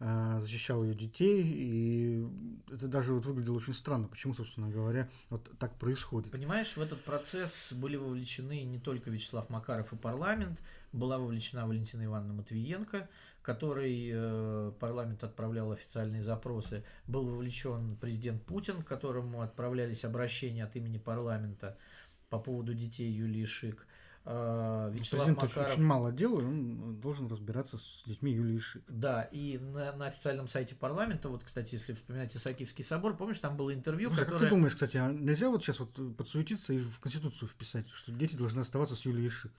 [0.00, 2.26] э, защищал ее детей, и
[2.72, 6.30] это даже вот выглядело очень странно, почему, собственно говоря, вот так происходит.
[6.30, 10.60] Понимаешь, в этот процесс были вовлечены не только Вячеслав Макаров и парламент,
[10.92, 13.08] была вовлечена Валентина Ивановна Матвиенко,
[13.42, 20.98] который э, парламент отправлял официальные запросы, был вовлечен президент Путин, которому отправлялись обращения от имени
[20.98, 21.76] парламента,
[22.32, 23.86] по поводу детей Юлии Шик.
[24.24, 25.72] А, Вячеслав Президент Макаров...
[25.72, 28.84] очень мало делает, он должен разбираться с детьми Юлии Шик.
[28.88, 33.56] Да, и на, на официальном сайте парламента, вот, кстати, если вспоминать Исаакиевский собор, помнишь, там
[33.56, 34.38] было интервью, ну, которое...
[34.38, 38.12] Как ты думаешь, кстати, а нельзя вот сейчас вот подсуетиться и в Конституцию вписать, что
[38.12, 39.52] дети должны оставаться с Юлией Шик?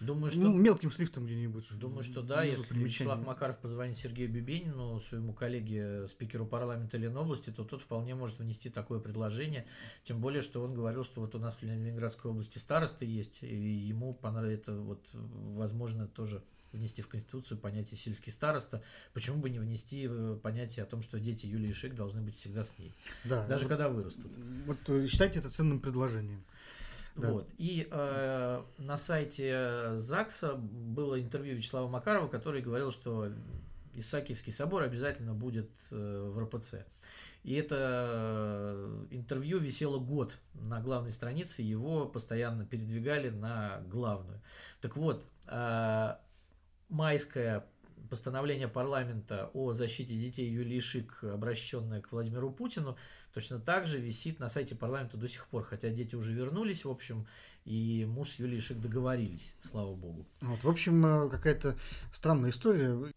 [0.00, 0.40] Думаю, что...
[0.40, 1.66] Ну, мелким шрифтом где-нибудь.
[1.72, 7.64] Думаю, что да, если Вячеслав Макаров позвонит Сергею Бибенину, своему коллеге, спикеру парламента Ленобласти, то
[7.64, 9.66] тот вполне может внести такое предложение.
[10.04, 13.56] Тем более, что он говорил, что вот у нас в Ленинградской области старосты есть, и
[13.56, 18.82] ему понравится, вот, возможно, тоже внести в Конституцию понятие сельский староста.
[19.14, 22.64] Почему бы не внести э, понятие о том, что дети Юлии Шик должны быть всегда
[22.64, 24.30] с ней, да, даже вот, когда вырастут.
[24.66, 26.44] Вот э, считайте это ценным предложением.
[27.18, 27.32] Да.
[27.32, 27.50] Вот.
[27.58, 33.32] И э, на сайте ЗАГСа было интервью Вячеслава Макарова, который говорил, что
[33.94, 36.86] Исаакиевский собор обязательно будет э, в РПЦ.
[37.42, 44.40] И это интервью висело год на главной странице, его постоянно передвигали на главную.
[44.80, 46.14] Так вот, э,
[46.88, 47.66] майское
[48.08, 52.96] постановление парламента о защите детей Юлии Шик, обращенное к Владимиру Путину,
[53.32, 56.90] точно так же висит на сайте парламента до сих пор, хотя дети уже вернулись, в
[56.90, 57.26] общем,
[57.64, 60.26] и муж с Юлией Шик договорились, слава богу.
[60.40, 61.76] Вот, в общем, э, какая-то
[62.12, 63.12] странная история.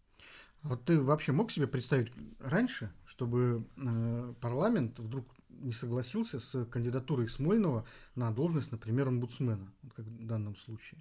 [0.62, 7.28] Вот ты вообще мог себе представить раньше, чтобы э, парламент вдруг не согласился с кандидатурой
[7.28, 11.00] Смольного на должность, например, омбудсмена, вот как в данном случае?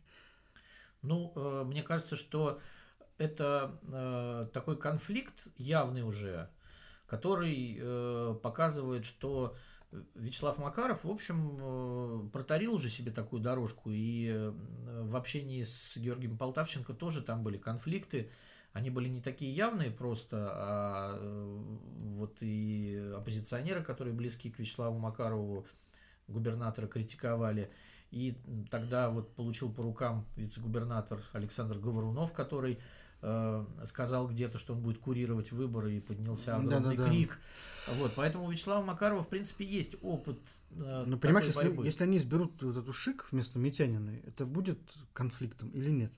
[1.01, 2.59] Ну, э, мне кажется, что
[3.21, 6.49] это э, такой конфликт явный уже,
[7.07, 9.55] который э, показывает, что
[10.15, 14.51] Вячеслав Макаров, в общем, э, протарил уже себе такую дорожку, и э,
[15.03, 18.31] в общении с Георгием Полтавченко тоже там были конфликты,
[18.73, 21.59] они были не такие явные просто, а э,
[22.15, 25.67] вот и оппозиционеры, которые близки к Вячеславу Макарову,
[26.27, 27.69] губернатора критиковали,
[28.11, 28.37] и
[28.69, 32.79] тогда вот получил по рукам вице-губернатор Александр Говорунов, который
[33.21, 37.39] э, сказал где-то, что он будет курировать выборы, и поднялся огромный да, да, крик.
[37.87, 37.93] Да.
[37.99, 40.39] Вот, поэтому у Вячеслава Макарова, в принципе, есть опыт
[40.71, 44.79] э, Ну, понимаешь, если, если они изберут вот эту шик вместо Митянина, это будет
[45.13, 46.13] конфликтом или нет?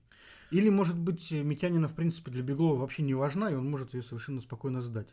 [0.51, 4.03] Или, может быть, Митянина, в принципе, для Беглова вообще не важна, и он может ее
[4.03, 5.07] совершенно спокойно сдать?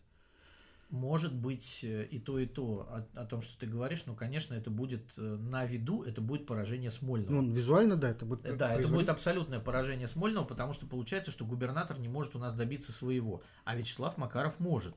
[0.91, 4.55] Может быть э, и то, и то о, о том, что ты говоришь, но, конечно,
[4.55, 7.41] это будет э, на виду, это будет поражение Смольного.
[7.41, 8.57] Ну, визуально, да, это будет.
[8.57, 12.55] Да, это будет абсолютное поражение Смольного, потому что получается, что губернатор не может у нас
[12.55, 14.97] добиться своего, а Вячеслав Макаров может.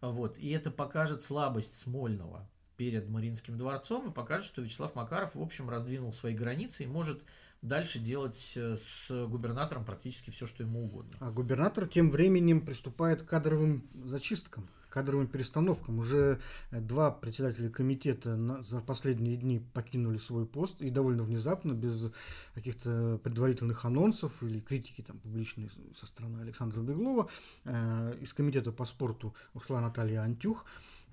[0.00, 5.42] Вот, и это покажет слабость Смольного перед Мариинским дворцом и покажет, что Вячеслав Макаров, в
[5.42, 7.24] общем, раздвинул свои границы и может
[7.60, 11.16] дальше делать э, с губернатором практически все, что ему угодно.
[11.18, 15.98] А губернатор тем временем приступает к кадровым зачисткам кадровым перестановкам.
[15.98, 22.10] Уже э, два председателя комитета за последние дни покинули свой пост и довольно внезапно, без
[22.54, 27.28] каких-то предварительных анонсов или критики там, публичной со стороны Александра Беглова.
[27.64, 30.64] Э, из комитета по спорту ушла Наталья Антюх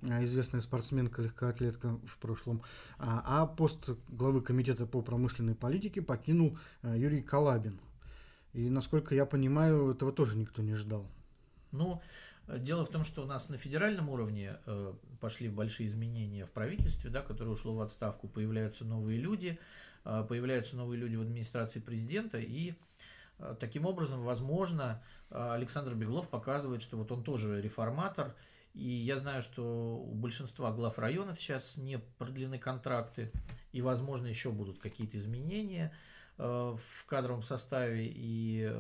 [0.01, 2.61] э, известная спортсменка, легкоатлетка в прошлом,
[2.97, 7.79] а, а пост главы комитета по промышленной политике покинул Юрий Калабин.
[8.55, 11.05] И, насколько я понимаю, этого тоже никто не ждал.
[11.73, 12.01] Ну,
[12.47, 17.09] Дело в том, что у нас на федеральном уровне э, пошли большие изменения в правительстве,
[17.09, 19.59] да, которое ушло в отставку, появляются новые люди,
[20.03, 22.75] э, появляются новые люди в администрации президента, и
[23.59, 28.33] Таким образом, возможно, Александр Беглов показывает, что вот он тоже реформатор,
[28.73, 33.31] и я знаю, что у большинства глав районов сейчас не продлены контракты,
[33.71, 35.93] и, возможно, еще будут какие-то изменения
[36.37, 38.05] в кадровом составе.
[38.07, 38.71] И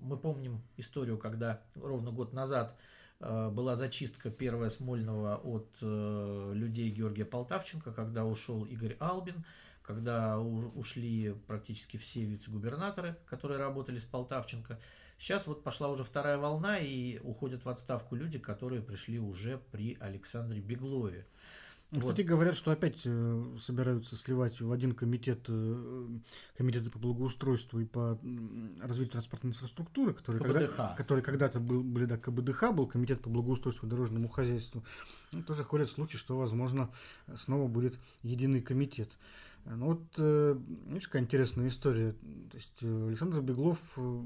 [0.00, 2.76] мы помним историю, когда ровно год назад
[3.20, 9.44] была зачистка первая Смольного от людей Георгия Полтавченко, когда ушел Игорь Албин
[9.88, 14.78] когда ушли практически все вице-губернаторы, которые работали с Полтавченко.
[15.18, 19.96] Сейчас вот пошла уже вторая волна, и уходят в отставку люди, которые пришли уже при
[19.98, 21.26] Александре Беглове.
[21.90, 22.28] Кстати, вот.
[22.28, 26.06] говорят, что опять э, собираются сливать в один комитет э,
[26.56, 28.18] комитеты по благоустройству и по
[28.82, 33.86] развитию транспортной инфраструктуры, который, когда, который когда-то был, были, да, КБДХ, был комитет по благоустройству
[33.86, 34.84] и дорожному хозяйству.
[35.32, 36.90] Ну, тоже ходят слухи, что, возможно,
[37.36, 39.16] снова будет единый комитет.
[39.64, 42.12] Ну вот, э, видишь, какая интересная история.
[42.50, 44.22] То есть э, Александр Беглов э,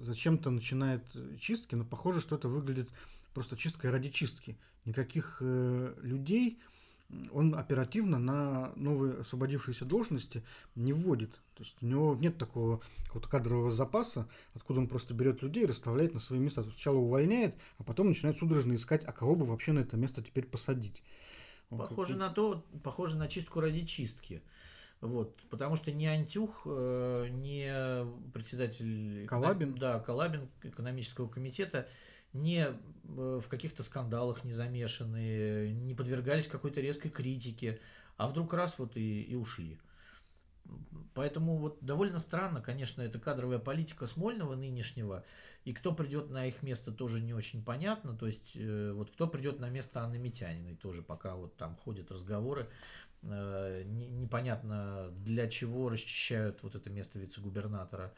[0.00, 1.04] зачем-то начинает
[1.38, 2.90] чистки, но похоже, что это выглядит
[3.32, 4.58] просто чисткой ради чистки.
[4.84, 6.58] Никаких людей
[7.32, 10.42] он оперативно на новые освободившиеся должности
[10.74, 11.32] не вводит.
[11.54, 15.66] То есть у него нет такого какого-то кадрового запаса, откуда он просто берет людей и
[15.66, 16.62] расставляет на свои места.
[16.62, 20.46] Сначала увольняет, а потом начинает судорожно искать, а кого бы вообще на это место теперь
[20.46, 21.02] посадить.
[21.68, 24.42] Похоже на то, похоже на чистку ради чистки.
[25.00, 31.88] Вот, потому что ни Антюх, э, ни председатель Калабин, да, Калабин экономического комитета
[32.32, 37.80] не э, в каких-то скандалах не замешаны, не подвергались какой-то резкой критике,
[38.16, 39.78] а вдруг раз вот и, и ушли.
[41.14, 45.24] Поэтому вот довольно странно, конечно, это кадровая политика Смольного нынешнего,
[45.64, 49.26] и кто придет на их место тоже не очень понятно, то есть э, вот кто
[49.26, 52.68] придет на место Анны Митяниной тоже пока вот там ходят разговоры,
[53.24, 58.12] Э, непонятно для чего расчищают вот это место вице-губернатора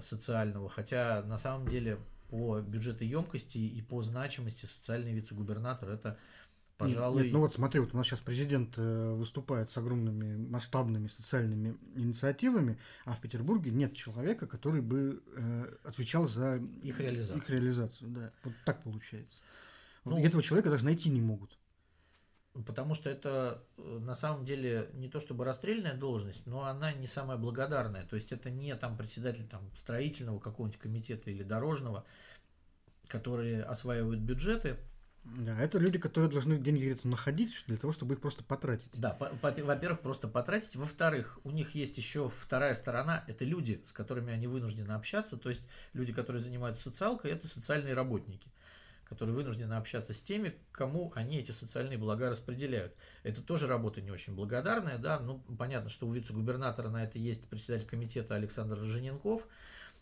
[0.00, 1.98] социального, хотя на самом деле
[2.34, 6.18] по бюджетоемкости и по значимости социальный вице-губернатор это
[6.76, 7.22] пожалуй...
[7.22, 11.76] Нет, ну вот смотри, вот у нас сейчас президент э, выступает с огромными масштабными социальными
[11.94, 15.22] инициативами, а в Петербурге нет человека, который бы
[15.84, 17.36] отвечал за их реализацию.
[17.36, 18.32] Их реализацию да.
[18.42, 19.40] Вот так получается.
[20.04, 21.56] Ну, этого человека даже найти не могут.
[22.66, 27.08] Потому что это э, на самом деле не то чтобы расстрельная должность, но она не
[27.08, 28.06] самая благодарная.
[28.06, 32.04] То есть это не там председатель там, строительного какого-нибудь комитета или дорожного,
[33.08, 34.76] которые осваивают бюджеты.
[35.24, 38.90] Да, это люди, которые должны деньги где-то находить для того, чтобы их просто потратить.
[38.92, 40.76] Да, во-первых, просто потратить.
[40.76, 45.38] Во-вторых, у них есть еще вторая сторона, это люди, с которыми они вынуждены общаться.
[45.38, 48.50] То есть люди, которые занимаются социалкой, это социальные работники
[49.04, 52.94] которые вынуждены общаться с теми, кому они эти социальные блага распределяют.
[53.22, 57.48] Это тоже работа не очень благодарная, да, ну, понятно, что у вице-губернатора на это есть
[57.48, 59.46] председатель комитета Александр Жененков,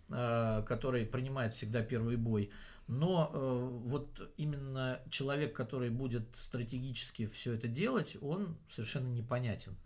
[0.09, 2.51] э, который принимает всегда первый бой,
[2.89, 9.77] но э, вот именно человек, который будет стратегически все это делать, он совершенно непонятен.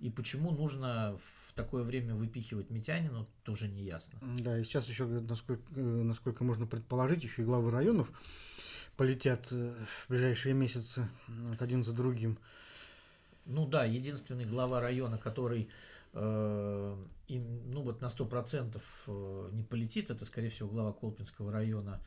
[0.00, 4.18] И почему нужно в такое время выпихивать Митянину, тоже не ясно.
[4.40, 8.10] Да, и сейчас еще, насколько, э, насколько можно предположить, еще и главы районов
[8.96, 12.38] полетят э, в ближайшие месяцы вот один за другим.
[13.44, 15.68] Ну да, единственный глава района, который
[16.12, 16.96] э,
[17.28, 22.00] им, ну вот на 100% э, не полетит, это, скорее всего, глава Колпинского района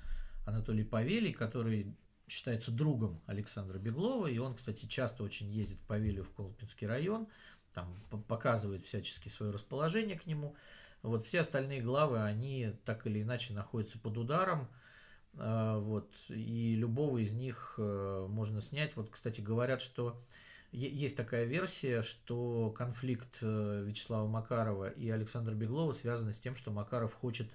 [0.45, 1.95] Анатолий Павелий, который
[2.27, 7.27] считается другом Александра Беглова, и он, кстати, часто очень ездит в Павелью в Колпинский район,
[7.73, 7.95] там
[8.27, 10.55] показывает всячески свое расположение к нему.
[11.01, 14.69] Вот все остальные главы, они так или иначе находятся под ударом,
[15.37, 18.95] а, вот, и любого из них э, можно снять.
[18.95, 20.21] Вот, кстати, говорят, что
[20.71, 26.71] есть такая версия, что конфликт э, Вячеслава Макарова и Александра Беглова связан с тем, что
[26.71, 27.47] Макаров хочет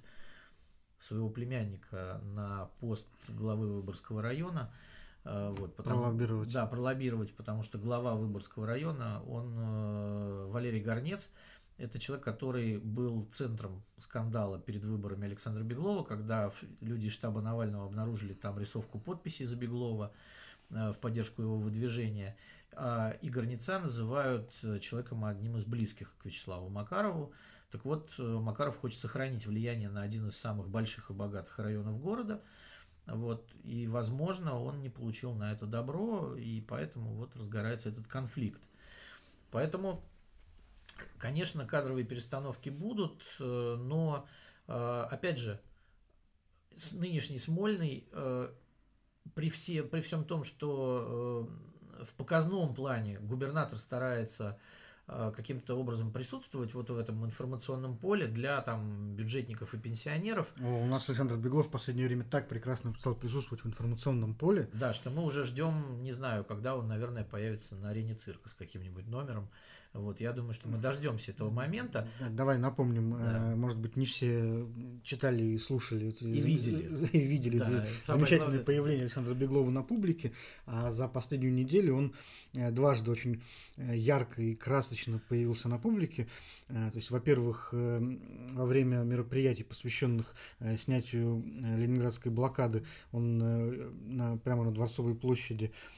[0.99, 4.73] своего племянника на пост главы Выборгского района.
[5.29, 6.53] Э, вот, потому, пролоббировать.
[6.53, 11.31] Да, пролоббировать, потому что глава Выборгского района, он Валерий Горнец,
[11.79, 17.87] это человек, который был центром скандала перед выборами Александра Беглова, когда люди из штаба Навального
[17.87, 20.13] обнаружили там рисовку подписи за Беглова
[20.71, 22.37] э, в поддержку его выдвижения.
[22.73, 27.33] А Игорь Ница называют э, человеком одним из близких к Вячеславу Макарову.
[27.71, 32.01] Так вот, э, Макаров хочет сохранить влияние на один из самых больших и богатых районов
[32.01, 32.43] города.
[33.09, 38.61] Вот, и, возможно, он не получил на это добро, и поэтому вот разгорается этот конфликт.
[39.51, 40.05] Поэтому
[41.19, 44.27] Конечно, кадровые перестановки будут, э, но,
[44.67, 45.61] э, опять же,
[46.93, 48.53] нынешний Смольный э,
[49.35, 51.49] при, все, при всем том, что
[52.03, 54.59] в показном плане губернатор старается
[55.35, 60.53] каким-то образом присутствовать вот в этом информационном поле для там бюджетников и пенсионеров.
[60.61, 64.69] У нас Александр Беглов в последнее время так прекрасно стал присутствовать в информационном поле.
[64.75, 68.55] Да, что мы уже ждем, не знаю, когда он, наверное, появится на арене цирка с
[68.55, 69.49] каким-нибудь номером.
[69.95, 72.07] Вот, я думаю, что мы дождемся этого момента.
[72.31, 73.53] Давай напомним, да.
[73.53, 74.67] Э, может быть, не все
[75.03, 78.65] читали и слушали и видели, и видели да, замечательное главное...
[78.65, 80.33] появление Александра Беглова на публике,
[80.67, 82.15] а за последнюю неделю он
[82.55, 83.43] э, дважды очень
[83.77, 86.29] ярко и красочно появился на публике.
[86.69, 90.35] Э, то есть, во-первых, во время мероприятий, посвященных
[90.77, 95.98] снятию ленинградской блокады, он прямо на Дворцовой площади Э,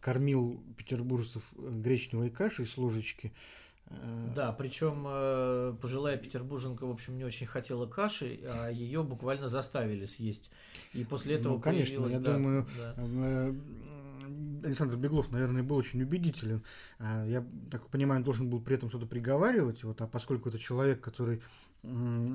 [0.00, 3.32] кормил петербуржцев э, гречневой кашей с ложечки.
[3.86, 10.04] Э, да, причем пожилая петербурженка, в общем, не очень хотела каши, а ее буквально заставили
[10.04, 10.50] съесть.
[10.92, 13.54] И после этого ну, конечно, я да, думаю, да.
[14.64, 16.62] Александр Беглов, наверное, был очень убедителен.
[16.98, 21.02] Я так понимаю, он должен был при этом что-то приговаривать, вот, а поскольку это человек,
[21.02, 21.42] который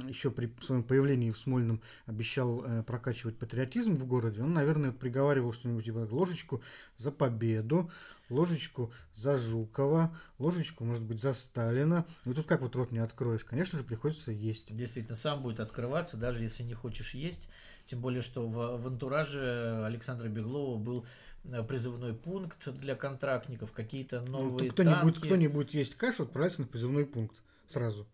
[0.07, 5.53] еще при своем появлении в Смольном обещал э, прокачивать патриотизм в городе, он, наверное, приговаривал
[5.53, 6.61] что-нибудь типа ложечку
[6.97, 7.89] за победу,
[8.29, 12.05] ложечку за Жукова, ложечку, может быть, за Сталина.
[12.25, 13.43] И тут как вот рот не откроешь?
[13.43, 14.73] Конечно же, приходится есть.
[14.73, 17.49] Действительно, сам будет открываться, даже если не хочешь есть.
[17.85, 21.05] Тем более, что в, в антураже Александра Беглова был
[21.45, 24.97] э, призывной пункт для контрактников, какие-то ну, новые ну, кто, танки.
[24.97, 27.35] Не будет, кто не будет есть кашу, отправляется на призывной пункт
[27.67, 28.07] сразу.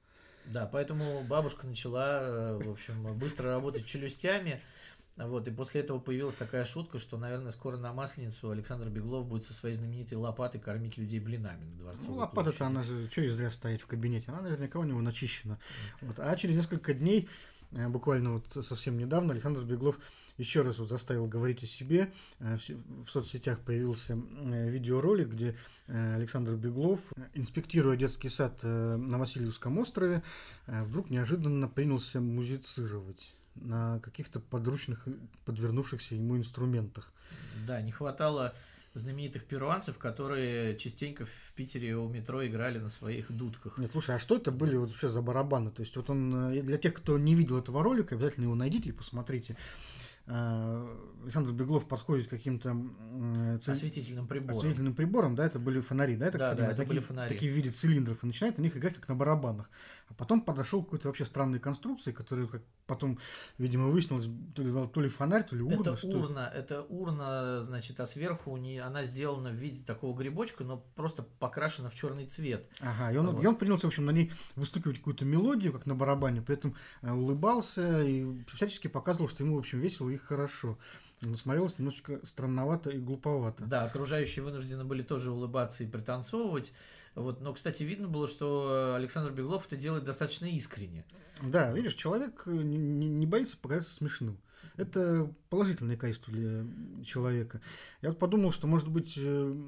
[0.48, 4.62] Да, поэтому бабушка начала, э, в общем, быстро работать челюстями.
[5.18, 9.46] Вот, и после этого появилась такая шутка, что, наверное, скоро на Масленицу Александр Беглов будет
[9.46, 13.30] со своей знаменитой лопатой кормить людей блинами на дворцовой Ну, лопата-то она же, что и
[13.30, 15.58] зря стоит в кабинете, она наверняка у него начищена.
[16.02, 16.20] Вот.
[16.20, 17.30] А через несколько дней,
[17.72, 19.98] э, буквально вот совсем недавно, Александр Беглов
[20.38, 22.12] еще раз вот заставил говорить о себе.
[22.40, 22.58] Э,
[23.06, 25.56] в соцсетях появился э, видеоролик, где
[25.88, 27.02] э, Александр Беглов,
[27.34, 30.24] инспектируя детский сад на Васильевском острове,
[30.68, 35.08] вдруг неожиданно принялся музицировать на каких-то подручных,
[35.46, 37.14] подвернувшихся ему инструментах.
[37.66, 38.54] Да, не хватало
[38.94, 43.78] знаменитых перуанцев, которые частенько в Питере у метро играли на своих дудках.
[43.78, 45.72] Нет, слушай, а что это были вот вообще за барабаны?
[45.72, 48.94] То есть вот он, для тех, кто не видел этого ролика, обязательно его найдите и
[48.94, 49.58] посмотрите.
[50.28, 50.88] Э,
[51.24, 52.76] Александр Беглов подходит к каким-то
[53.60, 53.72] ц...
[53.72, 54.58] осветительным приборам.
[54.58, 57.30] Осветительным приборам, да, это были фонари, да, это да, да, это такие, были фонари.
[57.30, 59.70] такие в виде цилиндров, и начинает на них играть как на барабанах.
[60.08, 63.20] А потом подошел к какой-то вообще странной конструкции, которая как потом,
[63.58, 65.82] видимо, выяснилось, то ли, то ли фонарь, то ли урна.
[65.82, 66.08] Это что...
[66.08, 71.24] урна, это урна, значит, а сверху не, она сделана в виде такого грибочка, но просто
[71.24, 72.70] покрашена в черный цвет.
[72.80, 73.44] Ага, и он, вот.
[73.44, 76.76] и он принялся, в общем, на ней выстукивать какую-то мелодию, как на барабане, при этом
[77.02, 80.78] э, улыбался и всячески показывал, что ему, в общем, весело и хорошо.
[81.26, 83.66] Но смотрелось немножечко странновато и глуповато.
[83.66, 86.72] Да, окружающие вынуждены были тоже улыбаться и пританцовывать.
[87.16, 91.06] Вот, но, кстати, видно было, что Александр Беглов это делает достаточно искренне.
[91.42, 94.38] Да, видишь, человек э, не, не боится показаться смешным.
[94.78, 96.66] Это положительное качество для
[97.06, 97.62] человека.
[98.02, 99.62] Я вот подумал, что, может быть, э,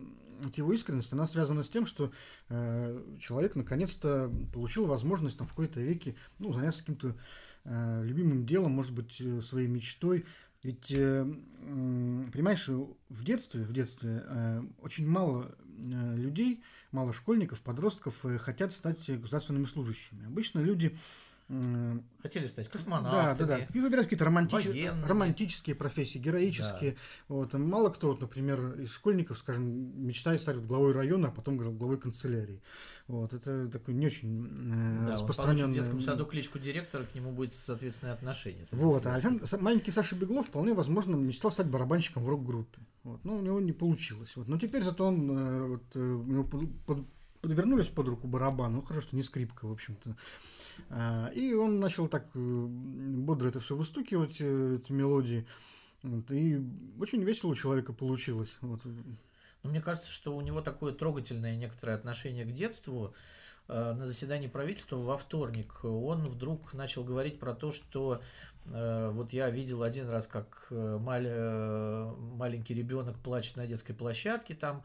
[0.56, 2.12] его искренность, она связана с тем, что
[2.50, 7.16] э, человек наконец-то получил возможность там, в какой-то веке ну, заняться каким-то
[7.64, 10.26] э, любимым делом, может быть, э, своей мечтой.
[10.68, 11.24] Ведь, э,
[12.34, 19.10] понимаешь, в детстве, в детстве э, очень мало Э, людей, мало школьников, подростков хотят стать
[19.20, 20.26] государственными служащими.
[20.26, 20.98] Обычно люди
[22.22, 23.38] Хотели стать космонавтами.
[23.38, 23.68] Да, да, да.
[23.74, 24.68] И выбирать какие-то романтич...
[25.06, 26.92] романтические профессии, героические.
[26.92, 26.98] Да.
[27.30, 27.54] Вот.
[27.54, 32.62] Мало кто, вот, например, из школьников, скажем, мечтает стать главой района, а потом главой канцелярии.
[33.08, 33.34] Вот.
[33.34, 35.72] Это такой не очень э, да, распространенный...
[35.72, 38.66] В детском саду кличку директора, к нему будет соответственное отношение.
[38.72, 39.06] Вот.
[39.06, 39.20] А
[39.60, 42.82] маленький Саша Беглов вполне возможно мечтал стать барабанщиком в рок-группе.
[43.04, 43.24] Вот.
[43.24, 44.36] Но у него не получилось.
[44.36, 44.50] Вот.
[44.50, 46.44] Но теперь зато он э, вот, э,
[46.86, 47.08] под,
[47.42, 48.74] подвернулись под руку барабан.
[48.74, 50.18] Ну, хорошо, что не скрипка, в общем-то.
[50.90, 55.46] А, и он начал так э, бодро это все выстукивать, э, эти мелодии.
[56.30, 56.62] И
[57.00, 58.58] очень весело у человека получилось.
[58.62, 58.82] Вот.
[59.64, 63.14] Но мне кажется, что у него такое трогательное некоторое отношение к детству.
[63.68, 68.22] Э, на заседании правительства во вторник он вдруг начал говорить про то, что
[68.70, 74.84] вот я видел один раз, как маленький ребенок плачет на детской площадке, там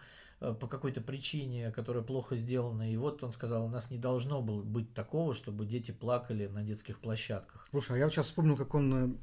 [0.60, 2.90] по какой-то причине, которая плохо сделана.
[2.90, 6.62] И вот он сказал, у нас не должно было быть такого, чтобы дети плакали на
[6.62, 7.66] детских площадках.
[7.70, 9.16] Слушай, а я сейчас вспомнил, как он э,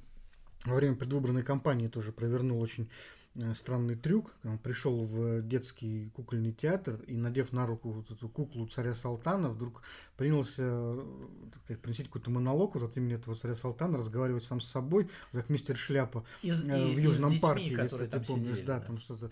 [0.65, 3.18] во время предвыборной кампании тоже провернул очень э,
[3.53, 4.33] странный трюк.
[4.43, 9.49] Он пришел в детский кукольный театр и, надев на руку вот эту куклу царя Салтана,
[9.49, 9.81] вдруг
[10.17, 11.05] принялся э,
[11.53, 15.09] так сказать, приносить какой-то монолог вот от имени этого царя Салтана, разговаривать сам с собой,
[15.31, 18.79] как мистер Шляпа Из, э, в и Южном детьми, парке, если ты помнишь, сидели, да,
[18.79, 18.85] да.
[18.85, 19.31] там что-то,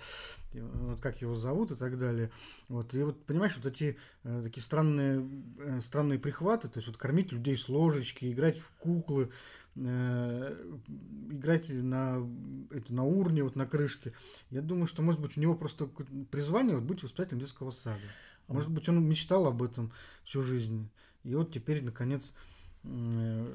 [0.54, 2.32] э, вот как его зовут и так далее.
[2.70, 5.28] Вот, и вот, понимаешь, вот эти э, такие странные,
[5.60, 9.30] э, странные прихваты, то есть вот кормить людей с ложечки, играть в куклы, э,
[9.78, 12.28] играть на,
[12.72, 14.14] это, на урне, вот на крышке.
[14.50, 15.88] Я думаю, что, может быть, у него просто
[16.32, 18.00] призвание вот, быть воспитателем детского сада.
[18.48, 19.92] Может быть, он мечтал об этом
[20.24, 20.90] всю жизнь.
[21.24, 22.34] И вот теперь, наконец,
[22.84, 23.54] э,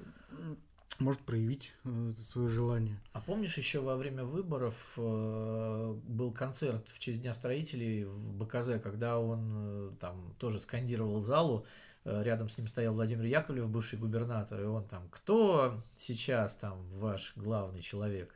[0.98, 3.00] может проявить э, свое желание.
[3.12, 8.72] А помнишь, еще во время выборов э, был концерт в честь Дня строителей в БКЗ,
[8.82, 13.98] когда он э, там тоже скандировал залу, э, рядом с ним стоял Владимир Яковлев, бывший
[13.98, 18.34] губернатор, и он там, кто сейчас там ваш главный человек?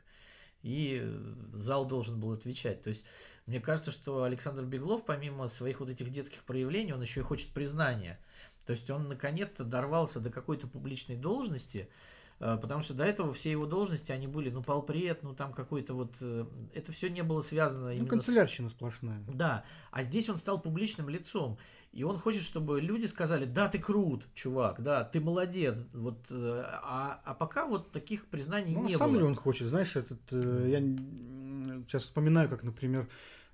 [0.63, 2.81] И э, зал должен был отвечать.
[2.81, 3.05] То есть,
[3.45, 7.53] мне кажется, что Александр Беглов, помимо своих вот этих детских проявлений, он еще и хочет
[7.53, 8.19] признания.
[8.65, 13.49] То есть он наконец-то дорвался до какой-то публичной должности, э, потому что до этого все
[13.51, 16.15] его должности, они были, ну, полпред, ну, там какой-то вот...
[16.21, 18.09] э, Это все не было связано Ну, именно с...
[18.09, 19.23] канцелярщина сплошная.
[19.27, 21.57] Да, а здесь он стал публичным лицом,
[21.93, 26.63] и он хочет, чтобы люди сказали, да, ты крут, чувак, да, ты молодец, вот, э,
[26.83, 29.21] а, а пока вот таких признаний Ну, а не сам было.
[29.21, 29.67] ли он хочет?
[29.67, 30.79] Знаешь, этот, э, я
[31.87, 33.07] сейчас вспоминаю, как, например,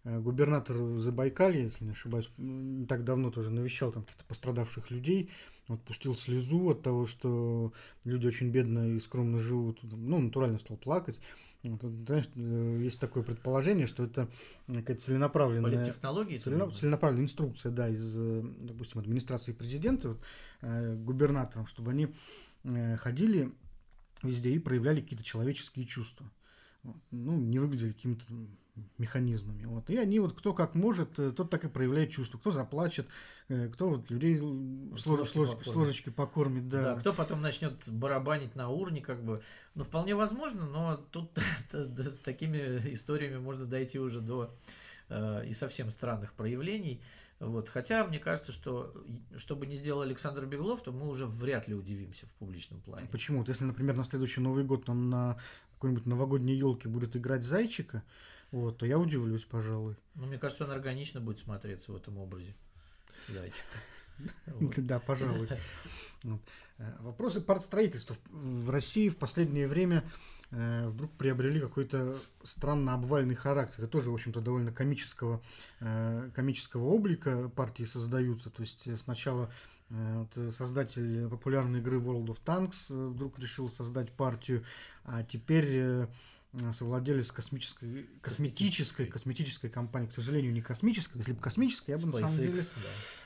[0.04, 5.30] э, губернатор Забайкалья, если не ошибаюсь, не так давно тоже навещал там каких-то пострадавших людей,
[5.68, 10.78] вот пустил слезу от того, что люди очень бедно и скромно живут, ну, натурально стал
[10.78, 11.20] плакать.
[11.64, 14.28] Вот, знаешь, э, есть такое предположение, что это
[14.68, 15.72] какая-то целенаправленная...
[15.72, 16.38] Политтехнологии.
[16.38, 20.22] ты Целена- целенаправленная инструкция, да, из, э, допустим, администрации президента, вот,
[20.62, 22.14] э, губернаторам, чтобы они
[22.66, 23.54] э, ходили
[24.24, 26.30] везде и проявляли какие-то человеческие чувства.
[26.84, 28.26] Ну, не выглядели какими-то
[28.98, 29.66] механизмами.
[29.66, 29.90] Вот.
[29.90, 32.38] И они вот кто как может, э, тот так и проявляет чувства.
[32.38, 33.08] Кто заплачет,
[33.48, 36.68] э, кто вот людей с, С лож- с ложечки покормит.
[36.70, 36.96] Да.
[36.96, 39.44] Да, кто потом начнет барабанить на урне, как бы,
[39.76, 41.32] ну, вполне возможно, но тут
[41.72, 44.52] с такими историями можно дойти уже до
[45.10, 47.02] э, и совсем странных проявлений.
[47.40, 47.68] Вот.
[47.70, 48.94] Хотя, мне кажется, что
[49.38, 53.08] что бы ни сделал Александр Беглов, то мы уже вряд ли удивимся в публичном плане.
[53.12, 53.40] Почему?
[53.40, 55.38] Вот если, например, на следующий Новый год там на
[55.84, 58.04] какой-нибудь новогодней елке будет играть зайчика,
[58.52, 59.98] вот, то я удивлюсь, пожалуй.
[60.16, 62.56] Ну, мне кажется, он органично будет смотреться в этом образе
[63.28, 63.78] зайчика.
[64.78, 65.50] Да, пожалуй.
[66.24, 66.40] Вот.
[66.78, 70.04] Э, Вопросы партстроительства в в России в последнее время
[70.52, 73.84] э, вдруг приобрели какой-то странно обвальный характер.
[73.84, 75.42] И тоже, в общем-то, довольно комического,
[75.82, 78.52] э, комического облика партии создаются.
[78.52, 79.52] То есть сначала
[80.52, 84.64] создатель популярной игры World of Tanks э, вдруг решил создать партию,
[85.04, 86.08] а теперь э,
[86.54, 91.18] э, совладелец космической, косметической, косметической компании, к сожалению, не космической.
[91.18, 92.78] Если бы космическая, я бы на самом деле SpaceX,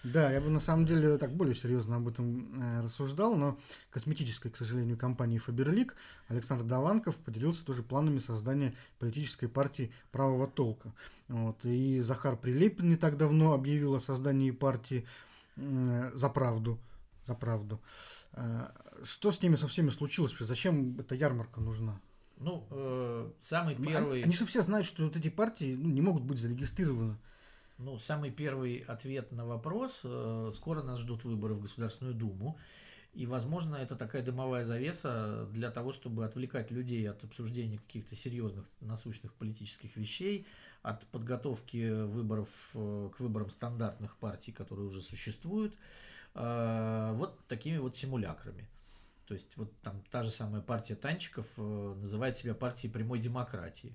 [0.03, 0.09] да.
[0.11, 3.57] да, я бы на самом деле так более серьезно об этом э, рассуждал, но
[3.91, 5.95] косметической, к сожалению, компании Фаберлик
[6.27, 10.93] Александр Даванков поделился тоже планами создания политической партии правого толка.
[11.27, 15.05] Вот, и Захар Прилепин не так давно объявил о создании партии
[15.57, 16.79] за правду.
[17.25, 17.79] За правду.
[18.33, 18.67] Э,
[19.03, 20.33] Что с ними со всеми случилось?
[20.39, 21.99] Зачем эта ярмарка нужна?
[22.39, 24.17] Ну, э, самый Ну, первый...
[24.17, 27.17] Они, они же все знают, что вот эти партии ну, не могут быть зарегистрированы.
[27.77, 30.01] Ну, самый первый ответ на вопрос.
[30.03, 32.57] э, Скоро нас ждут выборы в Государственную Думу.
[33.13, 38.65] И, возможно, это такая дымовая завеса для того, чтобы отвлекать людей от обсуждения каких-то серьезных
[38.79, 40.45] насущных политических вещей,
[40.83, 45.75] от подготовки выборов э, к выборам стандартных партий, которые уже существуют,
[46.35, 48.67] э, вот такими вот симулякрами.
[49.27, 53.93] То есть вот там та же самая партия танчиков э, называет себя партией прямой демократии.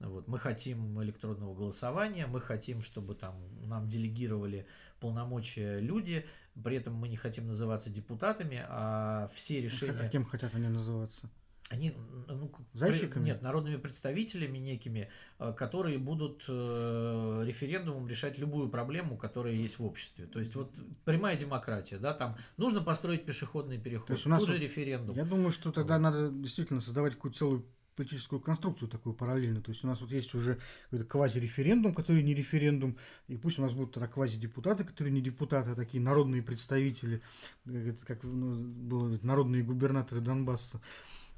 [0.00, 3.36] Вот, мы хотим электронного голосования, мы хотим, чтобы там
[3.66, 4.66] нам делегировали
[5.00, 6.26] полномочия люди,
[6.62, 10.08] при этом мы не хотим называться депутатами, а все А решения...
[10.10, 11.30] кем хотят они называться?
[11.70, 11.94] Они,
[12.28, 13.24] ну, к- Зайчиками?
[13.24, 19.84] Нет, народными представителями некими, э, которые будут э, референдумом решать любую проблему, которая есть в
[19.84, 20.26] обществе.
[20.26, 20.70] То есть вот
[21.06, 24.62] прямая демократия, да, там нужно построить пешеходный переход, То есть у нас тут же вот-
[24.62, 25.16] референдум.
[25.16, 27.64] Я думаю, что тогда надо действительно создавать какую-то целую
[27.94, 29.60] политическую конструкцию такую параллельно.
[29.60, 32.96] То есть у нас вот есть уже какой-то квази-референдум, который не референдум,
[33.28, 37.22] и пусть у нас будут тогда квази-депутаты, которые не депутаты, а такие народные представители,
[37.64, 40.80] как, это- как ну, было народные губернаторы Донбасса.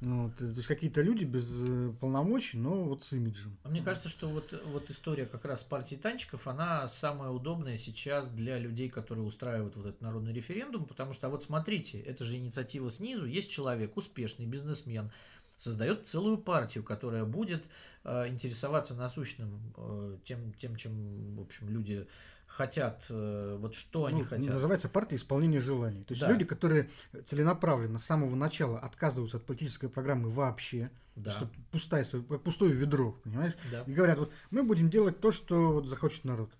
[0.00, 3.56] Вот, то есть какие-то люди без э, полномочий, но вот с имиджем.
[3.62, 8.28] А Мне кажется, что вот, вот история как раз партии танчиков, она самая удобная сейчас
[8.28, 12.36] для людей, которые устраивают вот этот народный референдум, потому что, а вот смотрите, это же
[12.36, 15.12] инициатива снизу, есть человек, успешный бизнесмен,
[15.56, 17.64] создает целую партию, которая будет
[18.04, 22.06] э, интересоваться насущным э, тем, тем, чем, в общем, люди
[22.46, 24.48] хотят, э, вот что ну, они хотят.
[24.48, 26.04] Называется партия исполнения желаний.
[26.04, 26.30] То есть да.
[26.30, 26.88] люди, которые
[27.24, 31.32] целенаправленно с самого начала отказываются от политической программы вообще, да.
[31.32, 33.54] что пустое, пустое ведро, понимаешь?
[33.70, 33.82] Да.
[33.86, 36.50] И говорят, вот мы будем делать то, что вот захочет народ.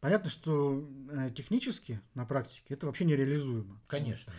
[0.00, 3.80] Понятно, что э, технически, на практике, это вообще нереализуемо.
[3.88, 4.32] Конечно.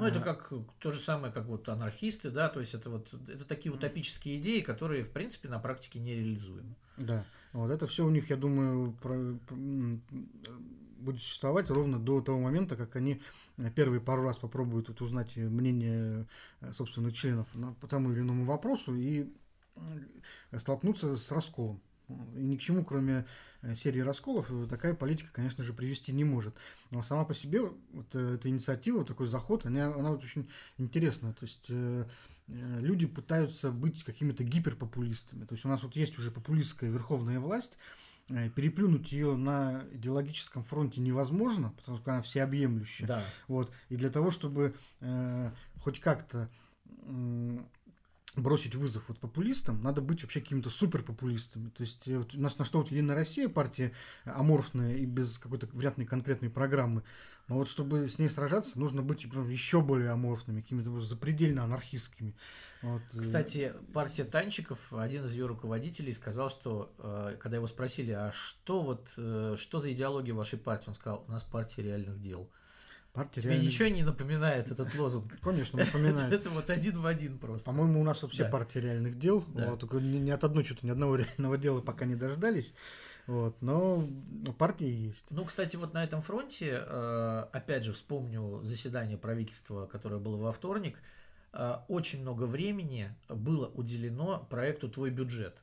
[0.00, 3.44] Ну, это как то же самое, как вот анархисты, да, то есть это вот это
[3.44, 6.74] такие утопические идеи, которые, в принципе, на практике нереализуемы.
[6.96, 7.24] Да.
[7.52, 9.16] Вот это все у них, я думаю, про,
[11.00, 13.20] будет существовать ровно до того момента, как они
[13.74, 16.26] первые пару раз попробуют вот узнать мнение
[16.60, 17.48] э, собственных членов
[17.80, 19.28] по тому или иному вопросу и
[20.56, 21.80] столкнуться с расколом.
[22.36, 23.26] И ни к чему, кроме
[23.62, 26.54] э, серии расколов, такая политика, конечно же, привести не может.
[26.90, 30.48] Но сама по себе вот э, эта инициатива, такой заход, она, она вот очень
[30.78, 31.32] интересная.
[31.32, 32.04] То есть э,
[32.46, 35.44] люди пытаются быть какими-то гиперпопулистами.
[35.44, 37.76] То есть у нас вот есть уже популистская верховная власть,
[38.54, 43.06] переплюнуть ее на идеологическом фронте невозможно, потому что она всеобъемлющая.
[43.06, 43.24] Да.
[43.48, 43.72] Вот.
[43.88, 45.50] И для того, чтобы э,
[45.80, 46.48] хоть как-то
[48.36, 51.68] бросить вызов вот популистам, надо быть вообще какими-то суперпопулистами.
[51.70, 53.92] То есть э, вот у нас на что вот Единая Россия партия
[54.24, 57.02] аморфная и без какой-то ли конкретной программы.
[57.48, 62.36] Но вот чтобы с ней сражаться, нужно быть еще более аморфными, какими-то запредельно анархистскими.
[62.82, 63.02] Вот.
[63.14, 63.20] Э.
[63.20, 68.82] Кстати, партия Танчиков, один из ее руководителей сказал, что э, когда его спросили, а что
[68.82, 72.48] вот, что за идеология вашей партии, он сказал, у нас партия реальных дел.
[73.12, 73.66] Партия Тебе реально...
[73.66, 75.36] ничего не напоминает этот лозунг?
[75.40, 76.32] Конечно, напоминает.
[76.32, 77.66] Это вот один в один просто.
[77.66, 79.42] По-моему, у нас все партии реальных дел.
[79.78, 82.74] Только ни от одной что-то, ни одного реального дела пока не дождались.
[83.26, 84.08] Вот, но
[84.58, 85.26] партии есть.
[85.30, 90.52] Ну, кстати, вот на этом фронте, э, опять же, вспомню заседание правительства, которое было во
[90.52, 90.98] вторник,
[91.52, 95.62] э, очень много времени было уделено проекту «Твой бюджет».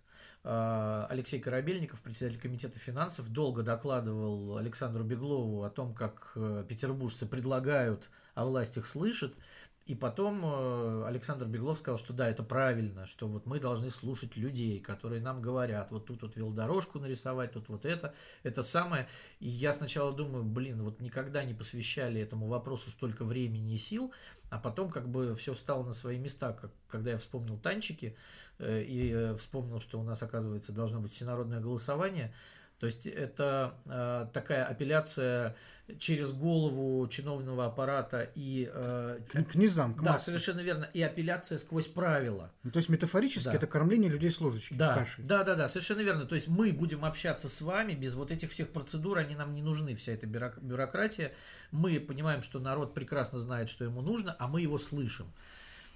[0.50, 7.26] Э, Алексей Корабельников, председатель комитета финансов, долго докладывал Александру Беглову о том, как э, петербуржцы
[7.26, 9.36] предлагают, а власть их слышит.
[9.88, 14.38] И потом э, Александр Беглов сказал, что да, это правильно, что вот мы должны слушать
[14.38, 19.08] людей, которые нам говорят, вот тут вот велодорожку нарисовать, тут вот это, это самое.
[19.40, 24.14] И я сначала думаю, блин, вот никогда не посвящали этому вопросу столько времени и сил,
[24.50, 28.16] а потом как бы все встало на свои места, как, когда я вспомнил танчики
[28.60, 32.34] э, и э, вспомнил, что у нас, оказывается, должно быть всенародное голосование.
[32.80, 35.56] То есть это э, такая апелляция
[36.00, 38.70] через голову чиновного аппарата и...
[38.72, 40.26] Э, к, к низам, к Да, массе.
[40.26, 40.88] совершенно верно.
[40.94, 42.52] И апелляция сквозь правила.
[42.64, 43.56] Ну, то есть метафорически да.
[43.56, 44.96] это кормление людей с ложечки да.
[44.96, 45.24] кашей.
[45.24, 46.26] Да, да, да, совершенно верно.
[46.26, 49.64] То есть мы будем общаться с вами без вот этих всех процедур, они нам не
[49.64, 51.34] нужны, вся эта бюрократия.
[51.72, 55.34] Мы понимаем, что народ прекрасно знает, что ему нужно, а мы его слышим.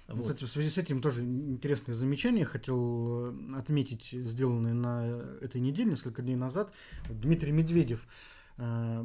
[0.08, 0.22] Вот.
[0.22, 5.90] Кстати, в связи с этим тоже интересное замечание хотел э, отметить, сделанное на этой неделе,
[5.90, 6.72] несколько дней назад.
[7.08, 8.06] Дмитрий Медведев
[8.58, 9.04] э,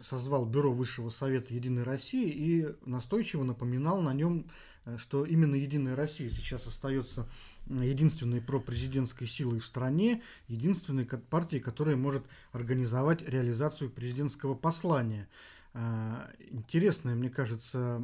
[0.00, 4.46] созвал Бюро Высшего Совета Единой России и настойчиво напоминал на нем,
[4.84, 7.28] э, что именно Единая Россия сейчас остается
[7.68, 15.28] единственной пропрезидентской силой в стране, единственной партией, которая может организовать реализацию президентского послания–
[16.50, 18.02] интересное, мне кажется,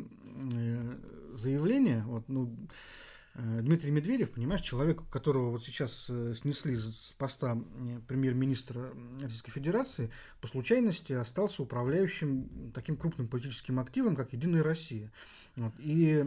[0.52, 0.98] э,
[1.34, 2.02] заявление.
[2.06, 2.54] Вот, ну,
[3.34, 7.58] э, Дмитрий Медведев, понимаешь, человек, которого вот сейчас э, снесли с поста
[8.06, 10.10] премьер-министра Российской Федерации,
[10.40, 15.12] по случайности остался управляющим таким крупным политическим активом, как «Единая Россия».
[15.56, 15.72] Вот.
[15.78, 16.24] И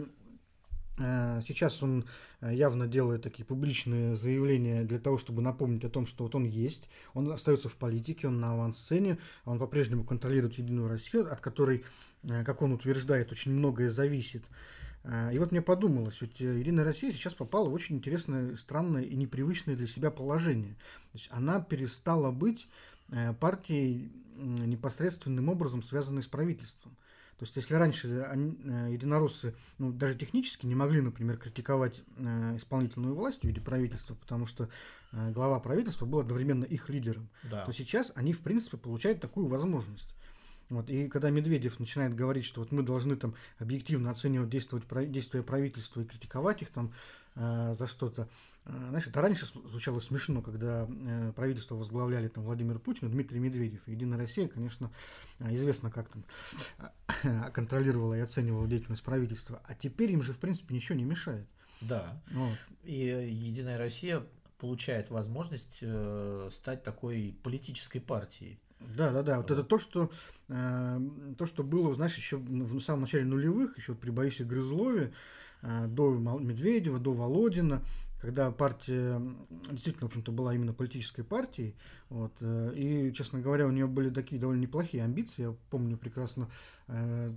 [0.98, 2.04] сейчас он
[2.40, 6.44] э, явно делает такие публичные заявления для того, чтобы напомнить о том, что вот он
[6.44, 11.84] есть, он остается в политике, он на авансцене, он по-прежнему контролирует Единую Россию, от которой,
[12.24, 14.44] э, как он утверждает, очень многое зависит.
[15.32, 19.76] И вот мне подумалось, ведь Единая Россия сейчас попала в очень интересное, странное и непривычное
[19.76, 20.74] для себя положение.
[21.12, 22.68] То есть она перестала быть
[23.40, 26.96] партией непосредственным образом связанной с правительством.
[27.38, 32.56] То есть, если раньше они, э, единороссы ну, даже технически не могли, например, критиковать э,
[32.56, 34.68] исполнительную власть в виде правительства, потому что
[35.12, 37.64] э, глава правительства был одновременно их лидером, да.
[37.64, 40.16] то сейчас они, в принципе, получают такую возможность.
[40.70, 45.42] Вот, и когда Медведев начинает говорить, что вот мы должны там объективно оценивать действовать, действия
[45.42, 46.92] правительства и критиковать их там
[47.36, 48.28] э, за что-то,
[48.66, 53.40] э, знаешь, это раньше звучало смешно, когда э, правительство возглавляли там Владимир Путин и Дмитрий
[53.40, 53.80] Медведев.
[53.86, 54.90] Единая Россия, конечно,
[55.40, 56.24] э, известно, как там
[57.24, 59.62] э, контролировала и оценивала деятельность правительства.
[59.64, 61.48] А теперь им же, в принципе, ничего не мешает.
[61.80, 62.20] Да.
[62.32, 62.58] Вот.
[62.84, 64.22] И Единая Россия
[64.58, 68.60] получает возможность э, стать такой политической партией.
[68.80, 69.38] Да, да, да.
[69.38, 70.10] Вот это то, что,
[70.48, 71.00] э,
[71.36, 75.12] то, что было, знаешь, еще в самом начале нулевых, еще при Борисе Грызлове,
[75.62, 77.82] до Медведева, до Володина,
[78.20, 79.20] когда партия
[79.70, 81.76] действительно, в общем-то, была именно политической партией,
[82.08, 85.42] вот, э, и, честно говоря, у нее были такие довольно неплохие амбиции.
[85.42, 86.48] Я помню прекрасно,
[86.88, 87.32] э,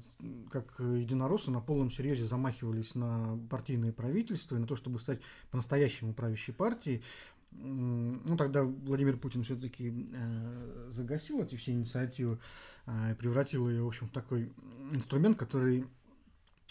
[0.49, 5.21] как единороссы на полном серьезе замахивались на партийное правительство и на то, чтобы стать
[5.51, 7.03] по-настоящему правящей партией.
[7.51, 12.39] Ну, тогда Владимир Путин все-таки э, загасил эти все инициативы
[12.87, 14.51] и превратил ее, в общем, в такой
[14.91, 15.85] инструмент, который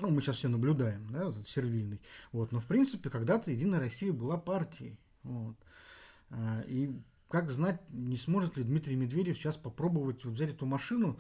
[0.01, 2.01] ну, мы сейчас все наблюдаем, да, этот сервильный.
[2.33, 4.99] Вот, но в принципе когда-то Единая Россия была партией.
[5.23, 5.57] Вот.
[6.31, 6.91] А, и
[7.29, 11.19] как знать, не сможет ли Дмитрий Медведев сейчас попробовать вот взять эту машину,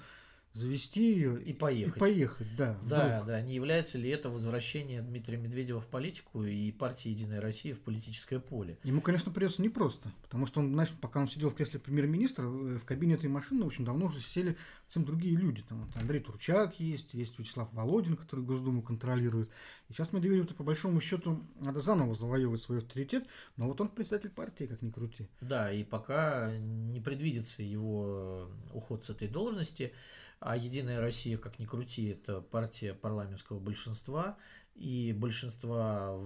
[0.53, 1.97] завести ее и поехать.
[1.97, 2.77] И поехать, да.
[2.83, 3.27] Да, вдруг.
[3.29, 3.41] да.
[3.41, 8.41] Не является ли это возвращение Дмитрия Медведева в политику и партии Единая Россия в политическое
[8.41, 8.79] поле?
[8.83, 12.79] Ему, конечно, придется непросто, потому что он, знаешь, пока он сидел в кресле премьер-министра, э,
[12.79, 15.63] в кабине этой машины, в общем, давно уже сели совсем другие люди.
[15.69, 19.51] Там вот Андрей Турчак есть, есть Вячеслав Володин, который Госдуму контролирует.
[19.89, 23.25] И сейчас Медведев, по большому счету, надо заново завоевывать свой авторитет,
[23.57, 25.29] но вот он председатель партии, как ни крути.
[25.41, 29.93] Да, и пока не предвидится его уход с этой должности,
[30.41, 34.39] а Единая Россия, как ни крути, это партия парламентского большинства
[34.75, 36.19] и большинства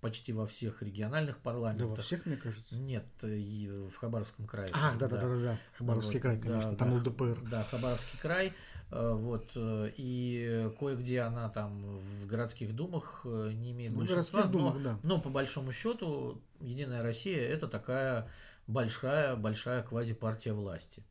[0.00, 1.88] почти во всех региональных парламентах.
[1.88, 2.76] Да, во всех, мне кажется.
[2.76, 4.70] Нет, и в Хабаровском крае.
[4.72, 5.58] Ах, да, да, да, да, да.
[5.76, 7.50] Хабаровский вот, край, конечно, да, там да, ЛДПР.
[7.50, 8.52] Да, Хабаровский край.
[8.92, 14.44] Э, вот, э, и кое-где она там в городских думах э, не имеет ну, большинства.
[14.44, 14.98] Думах, но, да.
[15.02, 18.30] но по большому счету Единая Россия это такая
[18.68, 21.02] большая, большая квазипартия власти.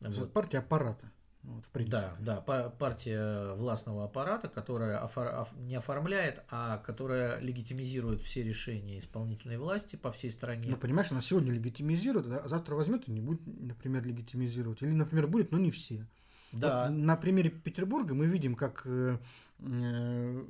[0.00, 0.32] Вот.
[0.32, 1.10] Партия аппарата.
[1.42, 2.12] Вот, в принципе.
[2.18, 9.56] Да, да, партия властного аппарата, которая офор, не оформляет, а которая легитимизирует все решения исполнительной
[9.56, 10.68] власти по всей стране.
[10.68, 14.82] Ну, понимаешь, она сегодня легитимизирует, а завтра возьмет и не будет, например, легитимизировать.
[14.82, 16.06] Или, например, будет, но не все.
[16.52, 16.88] Да.
[16.88, 19.16] Вот на примере Петербурга мы видим, как э,
[19.60, 20.44] э,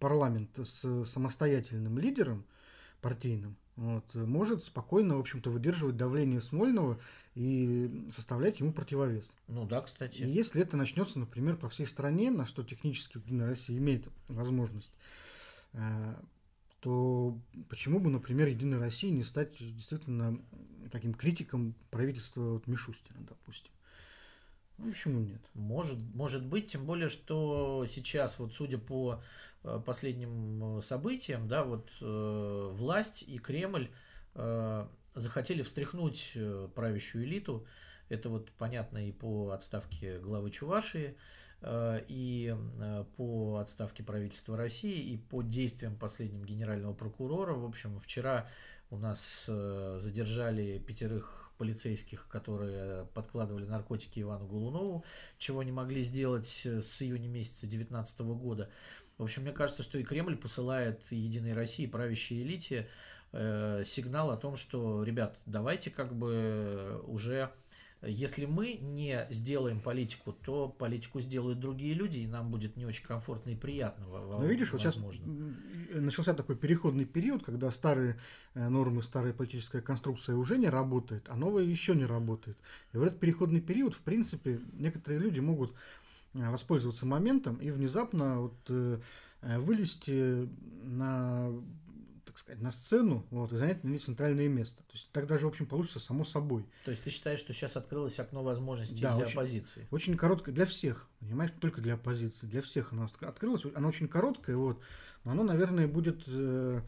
[0.00, 2.46] парламент с самостоятельным лидером
[3.00, 7.00] партийным вот, может спокойно, в общем-то, выдерживать давление Смольного
[7.34, 9.36] и составлять ему противовес.
[9.48, 10.22] Ну да, кстати.
[10.22, 14.92] И если это начнется, например, по всей стране, на что технически Единая Россия имеет возможность,
[15.72, 16.14] э,
[16.78, 17.36] то
[17.68, 20.38] почему бы, например, Единой России не стать действительно
[20.92, 23.72] таким критиком правительства вот Мишустина, допустим?
[24.78, 25.40] Ну, почему нет?
[25.54, 29.22] Может, может быть, тем более, что сейчас, вот судя по
[29.64, 33.90] Э, последним э, событиям, да, вот э, власть и Кремль
[34.34, 37.66] э, захотели встряхнуть э, правящую элиту.
[38.10, 41.16] Это вот понятно и по отставке главы Чувашии,
[41.62, 42.54] э, и
[43.16, 47.54] по отставке правительства России, и по действиям последним генерального прокурора.
[47.54, 48.46] В общем, вчера
[48.90, 55.04] у нас задержали пятерых полицейских, которые подкладывали наркотики Ивану Голунову,
[55.38, 58.70] чего не могли сделать с июня месяца 2019 года.
[59.18, 62.88] В общем, мне кажется, что и Кремль посылает Единой России, правящей элите,
[63.32, 67.50] э, сигнал о том, что, ребят, давайте как бы уже
[68.06, 73.04] если мы не сделаем политику, то политику сделают другие люди, и нам будет не очень
[73.04, 74.06] комфортно и приятно.
[74.06, 75.24] Ну, видишь, возможно.
[75.26, 78.18] вот сейчас начался такой переходный период, когда старые
[78.54, 82.56] э, нормы, старая политическая конструкция уже не работает, а новая еще не работает.
[82.92, 85.74] И в этот переходный период, в принципе, некоторые люди могут
[86.34, 88.98] Э, воспользоваться моментом и внезапно вот, э,
[89.42, 90.48] э, вылезти
[90.82, 91.50] на
[92.34, 94.78] так сказать, на сцену вот, и занять на ней центральное место.
[94.82, 96.66] То есть так даже, в общем, получится само собой.
[96.84, 99.86] То есть ты считаешь, что сейчас открылось окно возможностей да, для очень, оппозиции?
[99.92, 103.62] Очень короткое для всех, понимаешь, не только для оппозиции, для всех оно открылось.
[103.76, 104.82] Оно очень короткое, вот,
[105.22, 106.80] но оно, наверное, будет э, Э,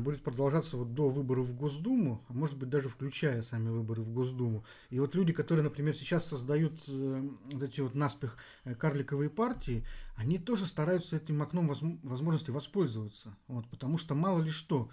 [0.00, 4.10] будет продолжаться вот до выборов в Госдуму, а может быть даже включая сами выборы в
[4.10, 4.64] Госдуму.
[4.88, 9.84] И вот люди, которые, например, сейчас создают э, вот эти вот наспех э, карликовые партии,
[10.16, 11.68] они тоже стараются этим окном
[12.02, 14.88] возможности воспользоваться, вот, потому что мало ли что,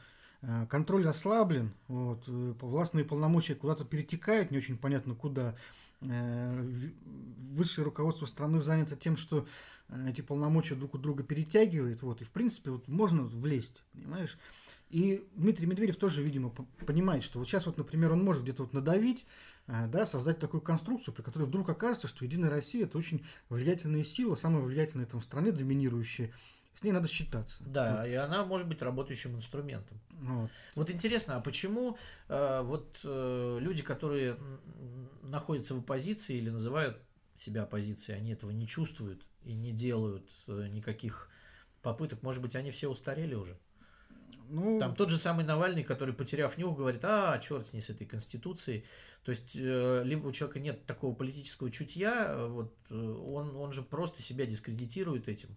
[0.69, 5.55] контроль ослаблен, вот, властные полномочия куда-то перетекают, не очень понятно куда.
[6.01, 9.47] Высшее руководство страны занято тем, что
[10.05, 14.38] эти полномочия друг у друга перетягивает, вот, и в принципе вот можно влезть, понимаешь?
[14.94, 16.52] И Дмитрий Медведев тоже, видимо,
[16.86, 19.26] понимает, что вот сейчас вот, например, он может где-то вот надавить,
[19.66, 24.04] э, да, создать такую конструкцию, при которой вдруг окажется, что Единая Россия– это очень влиятельная
[24.04, 26.32] сила, самая влиятельная там в стране, доминирующая.
[26.76, 27.64] С ней надо считаться.
[27.64, 28.08] Да, вот.
[28.08, 30.00] и она может быть работающим инструментом.
[30.12, 31.98] Вот, вот интересно, а почему
[32.30, 34.38] э, вот э, люди, которые
[35.24, 37.02] находятся в оппозиции или называют
[37.36, 41.30] себя оппозицией, они этого не чувствуют и не делают э, никаких
[41.82, 42.22] попыток?
[42.22, 43.58] Может быть, они все устарели уже?
[44.50, 44.80] Ну...
[44.80, 48.06] Там тот же самый Навальный, который, потеряв нюх, говорит, а, черт с ней, с этой
[48.06, 48.86] конституцией.
[49.24, 53.72] То есть, э, либо у человека нет такого политического чутья, э, вот, э, он, он
[53.72, 55.50] же просто себя дискредитирует этим.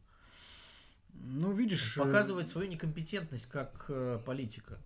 [1.12, 1.96] Ну, видишь...
[1.96, 3.90] Показывает свою некомпетентность как
[4.24, 4.78] политика.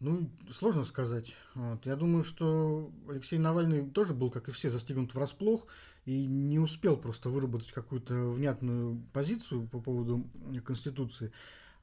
[0.00, 1.34] Ну, сложно сказать.
[1.54, 1.86] Вот.
[1.86, 5.66] Я думаю, что Алексей Навальный тоже был, как и все, застигнут врасплох
[6.04, 10.28] и не успел просто выработать какую-то внятную позицию по поводу
[10.64, 11.32] Конституции.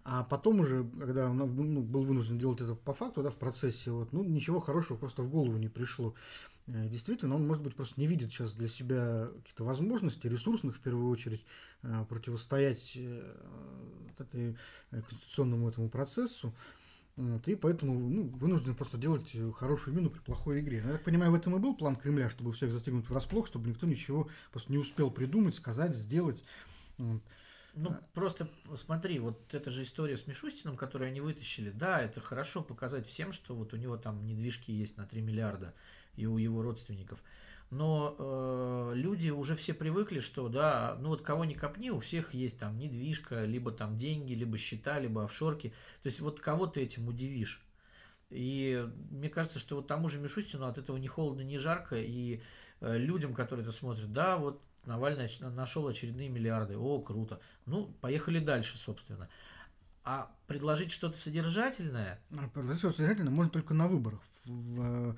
[0.06, 3.92] А потом уже, когда он ну, был вынужден делать это по факту, да, в процессе,
[3.92, 6.14] вот, ну, ничего хорошего просто в голову не пришло.
[6.68, 10.82] Э, действительно, он, может быть, просто не видит сейчас для себя каких-то возможностей, ресурсных в
[10.82, 11.46] первую очередь,
[11.84, 13.36] э, противостоять э,
[14.18, 14.58] этой
[14.92, 16.54] конституционному этому процессу.
[17.16, 20.82] Вот, и поэтому ну, вынужден просто делать хорошую мину при плохой игре.
[20.84, 23.86] Я так понимаю, в этом и был план Кремля, чтобы всех застигнуть врасплох, чтобы никто
[23.86, 26.44] ничего просто не успел придумать, сказать, сделать.
[27.76, 32.62] Ну, просто смотри, вот эта же история с Мишустином, которую они вытащили, да, это хорошо
[32.62, 35.74] показать всем, что вот у него там недвижки есть на 3 миллиарда
[36.16, 37.24] и у его родственников.
[37.72, 42.36] Но э, люди уже все привыкли, что, да, ну вот кого ни копни, у всех
[42.36, 45.70] есть там недвижка, либо там деньги, либо счета, либо офшорки.
[46.04, 47.66] То есть вот кого ты этим удивишь?
[48.30, 52.42] И мне кажется, что вот тому же Мишустину от этого ни холодно, ни жарко, и
[52.82, 56.78] э, людям, которые это смотрят, да, вот Навальный нашел очередные миллиарды.
[56.78, 57.40] О, круто.
[57.66, 59.30] Ну, поехали дальше, собственно.
[60.04, 62.20] А предложить что-то содержательное...
[62.32, 64.20] А предложить что-то содержательное можно только на выборах.
[64.44, 65.16] В,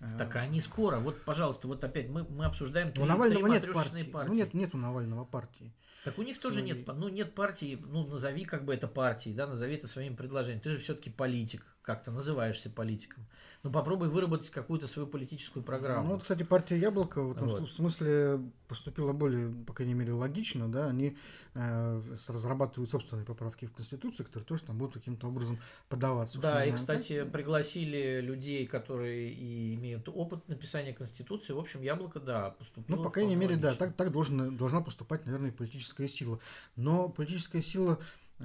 [0.00, 0.98] э, так они скоро.
[0.98, 4.02] Вот, пожалуйста, вот опять мы, мы обсуждаем три, у Навального три нет партии.
[4.04, 4.28] партии.
[4.28, 5.74] Ну, нет, нет у Навального партии.
[6.04, 6.52] Так у них Свои...
[6.52, 10.16] тоже нет, ну, нет партии, ну, назови как бы это партией, да, назови это своим
[10.16, 10.60] предложением.
[10.60, 13.26] Ты же все-таки политик, как-то называешься политиком.
[13.62, 16.08] Ну, попробуй выработать какую-то свою политическую программу.
[16.08, 17.70] Ну, вот, кстати, партия Яблоко в этом вот.
[17.70, 21.16] смысле поступила более, по крайней мере, логично, да, они
[21.54, 25.58] э, разрабатывают собственные поправки в Конституцию, которые тоже там будут каким-то образом
[25.90, 26.40] подаваться.
[26.40, 27.32] Да, и, кстати, как.
[27.32, 31.52] пригласили людей, которые и имеют опыт написания Конституции.
[31.52, 32.96] В общем, Яблоко, да, поступило.
[32.96, 33.72] Ну, по крайней мере, логично.
[33.72, 36.40] да, так, так должна, должна поступать, наверное, политическая сила.
[36.76, 37.98] Но политическая сила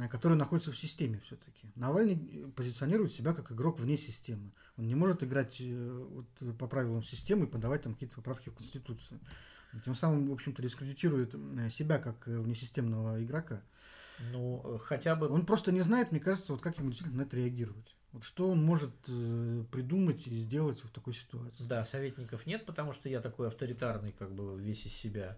[0.09, 1.71] который находится в системе все-таки.
[1.75, 4.51] Навальный э, позиционирует себя как игрок вне системы.
[4.77, 8.55] Он не может играть э, вот, по правилам системы и подавать там какие-то поправки в
[8.55, 9.19] Конституцию.
[9.83, 11.35] Тем самым, в общем-то, дискредитирует
[11.69, 13.61] себя как внесистемного игрока.
[14.31, 15.27] Ну, хотя бы...
[15.27, 17.95] Он просто не знает, мне кажется, вот как ему действительно на это реагировать.
[18.13, 21.65] Вот что он может придумать и сделать в такой ситуации?
[21.65, 25.37] Да, советников нет, потому что я такой авторитарный, как бы весь из себя.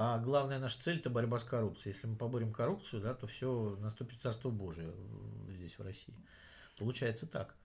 [0.00, 1.92] А главная наша цель– это борьба с коррупцией.
[1.92, 4.92] Если мы поборем коррупцию, да, то все наступит Царство Божие
[5.50, 6.14] здесь, в России.
[6.78, 7.56] Получается так.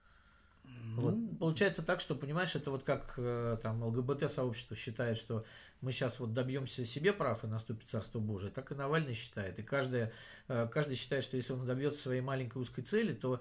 [0.64, 1.00] Ну...
[1.00, 5.44] Вот, получается так, что, понимаешь, это вот как э, там ЛГБТ-сообщество считает, что
[5.80, 9.60] мы сейчас вот добьемся себе прав и наступит Царство Божие, так и Навальный считает.
[9.60, 10.10] И каждый,
[10.48, 13.40] э, каждый считает, что если он добьется своей маленькой узкой цели, то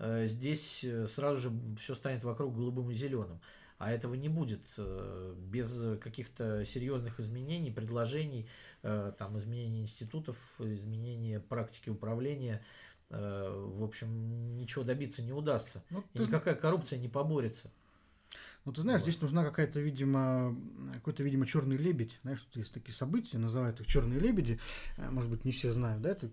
[0.00, 3.40] э, здесь сразу же все станет вокруг голубым и зеленым.
[3.78, 8.48] А этого не будет э, без каких-то серьезных изменений, предложений,
[8.82, 12.62] э, там, изменения институтов, изменения практики управления.
[13.10, 15.82] Э, в общем, ничего добиться не удастся.
[15.90, 16.22] Ну, ты...
[16.22, 17.70] И никакая коррупция не поборется.
[18.64, 19.10] Ну, ты знаешь, вот.
[19.10, 20.56] здесь нужна какая-то, видимо,
[20.94, 22.18] какой-то, видимо, черный лебедь.
[22.22, 24.58] Знаешь, тут есть такие события, называют их черные лебеди.
[24.96, 26.30] Может быть, не все знают, да, это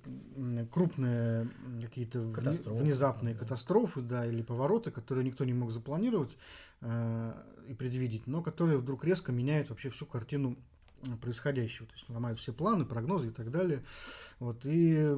[0.71, 1.49] крупные
[1.81, 3.41] какие-то внезапные да.
[3.41, 6.37] катастрофы, да, или повороты, которые никто не мог запланировать
[6.79, 7.33] э,
[7.67, 10.57] и предвидеть, но которые вдруг резко меняют вообще всю картину
[11.21, 13.83] происходящего, то есть ломают все планы, прогнозы и так далее.
[14.39, 15.17] Вот, и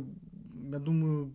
[0.71, 1.33] я думаю,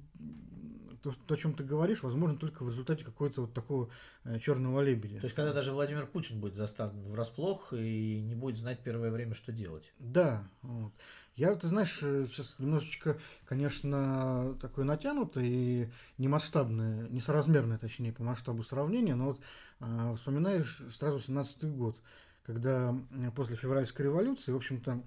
[1.03, 3.91] то, то, о чем ты говоришь, возможно только в результате какого-то вот такого
[4.25, 5.21] э, черного лебедя.
[5.21, 9.35] То есть, когда даже Владимир Путин будет застан врасплох и не будет знать первое время,
[9.35, 9.93] что делать.
[9.99, 10.49] Да.
[10.63, 10.93] Вот.
[11.35, 18.63] Я, ты знаешь, э, сейчас немножечко, конечно, такое натянутое и немасштабное, несоразмерное, точнее, по масштабу
[18.63, 19.41] сравнения, но вот
[19.81, 22.01] э, вспоминаешь сразу 17-й год,
[22.43, 22.95] когда
[23.37, 25.03] после февральской революции, в общем-то,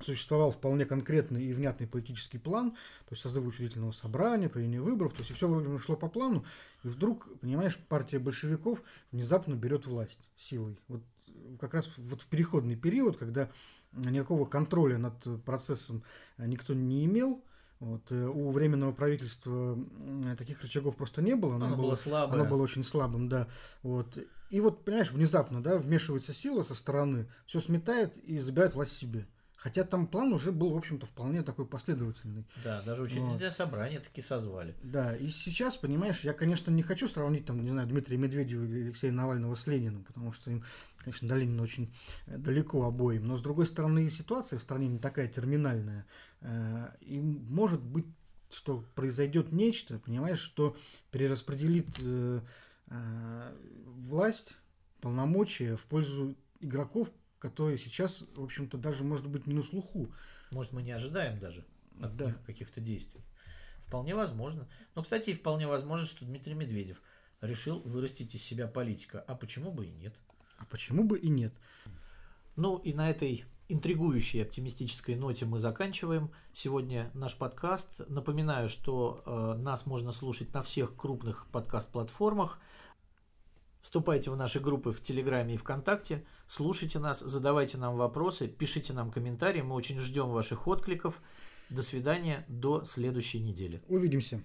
[0.00, 5.20] существовал вполне конкретный и внятный политический план, то есть созыв учредительного собрания, проведение выборов, то
[5.20, 6.44] есть все вроде шло по плану,
[6.84, 8.82] и вдруг, понимаешь, партия большевиков
[9.12, 10.78] внезапно берет власть силой.
[10.88, 11.02] Вот
[11.60, 13.50] как раз вот в переходный период, когда
[13.92, 16.02] никакого контроля над процессом
[16.38, 17.42] никто не имел,
[17.78, 19.78] вот, э, у временного правительства
[20.38, 21.56] таких рычагов просто не было.
[21.56, 22.40] Оно, оно было, было слабое.
[22.40, 23.48] Оно было очень слабым, да.
[23.82, 24.18] Вот.
[24.48, 29.26] И вот, понимаешь, внезапно, да, вмешивается сила со стороны, все сметает и забирает власть себе.
[29.66, 32.44] Хотя там план уже был, в общем-то, вполне такой последовательный.
[32.62, 33.52] Да, даже учредительное вот.
[33.52, 34.76] собрание таки созвали.
[34.84, 38.84] Да, и сейчас, понимаешь, я, конечно, не хочу сравнить, там, не знаю, Дмитрия Медведева или
[38.84, 40.62] Алексея Навального с Лениным, потому что им,
[40.98, 41.92] конечно, до Ленина очень
[42.28, 43.26] э, далеко обоим.
[43.26, 46.06] Но, с другой стороны, ситуация в стране не такая терминальная.
[46.42, 48.06] Э, и может быть,
[48.52, 50.76] что произойдет нечто, понимаешь, что
[51.10, 52.40] перераспределит э,
[53.84, 54.58] власть,
[55.00, 57.08] полномочия в пользу игроков,
[57.38, 60.12] которые сейчас, в общем-то, даже, может быть, не на слуху.
[60.50, 61.64] Может, мы не ожидаем даже.
[62.00, 62.34] от да.
[62.46, 63.22] каких-то действий.
[63.86, 64.68] Вполне возможно.
[64.94, 67.00] Но, кстати, вполне возможно, что Дмитрий Медведев
[67.40, 69.20] решил вырастить из себя политика.
[69.20, 70.14] А почему бы и нет?
[70.58, 71.52] А почему бы и нет?
[72.56, 78.00] Ну и на этой интригующей оптимистической ноте мы заканчиваем сегодня наш подкаст.
[78.08, 82.60] Напоминаю, что э, нас можно слушать на всех крупных подкаст-платформах.
[83.86, 89.12] Вступайте в наши группы в Телеграме и ВКонтакте, слушайте нас, задавайте нам вопросы, пишите нам
[89.12, 91.22] комментарии, мы очень ждем ваших откликов.
[91.70, 93.80] До свидания, до следующей недели.
[93.86, 94.42] Увидимся.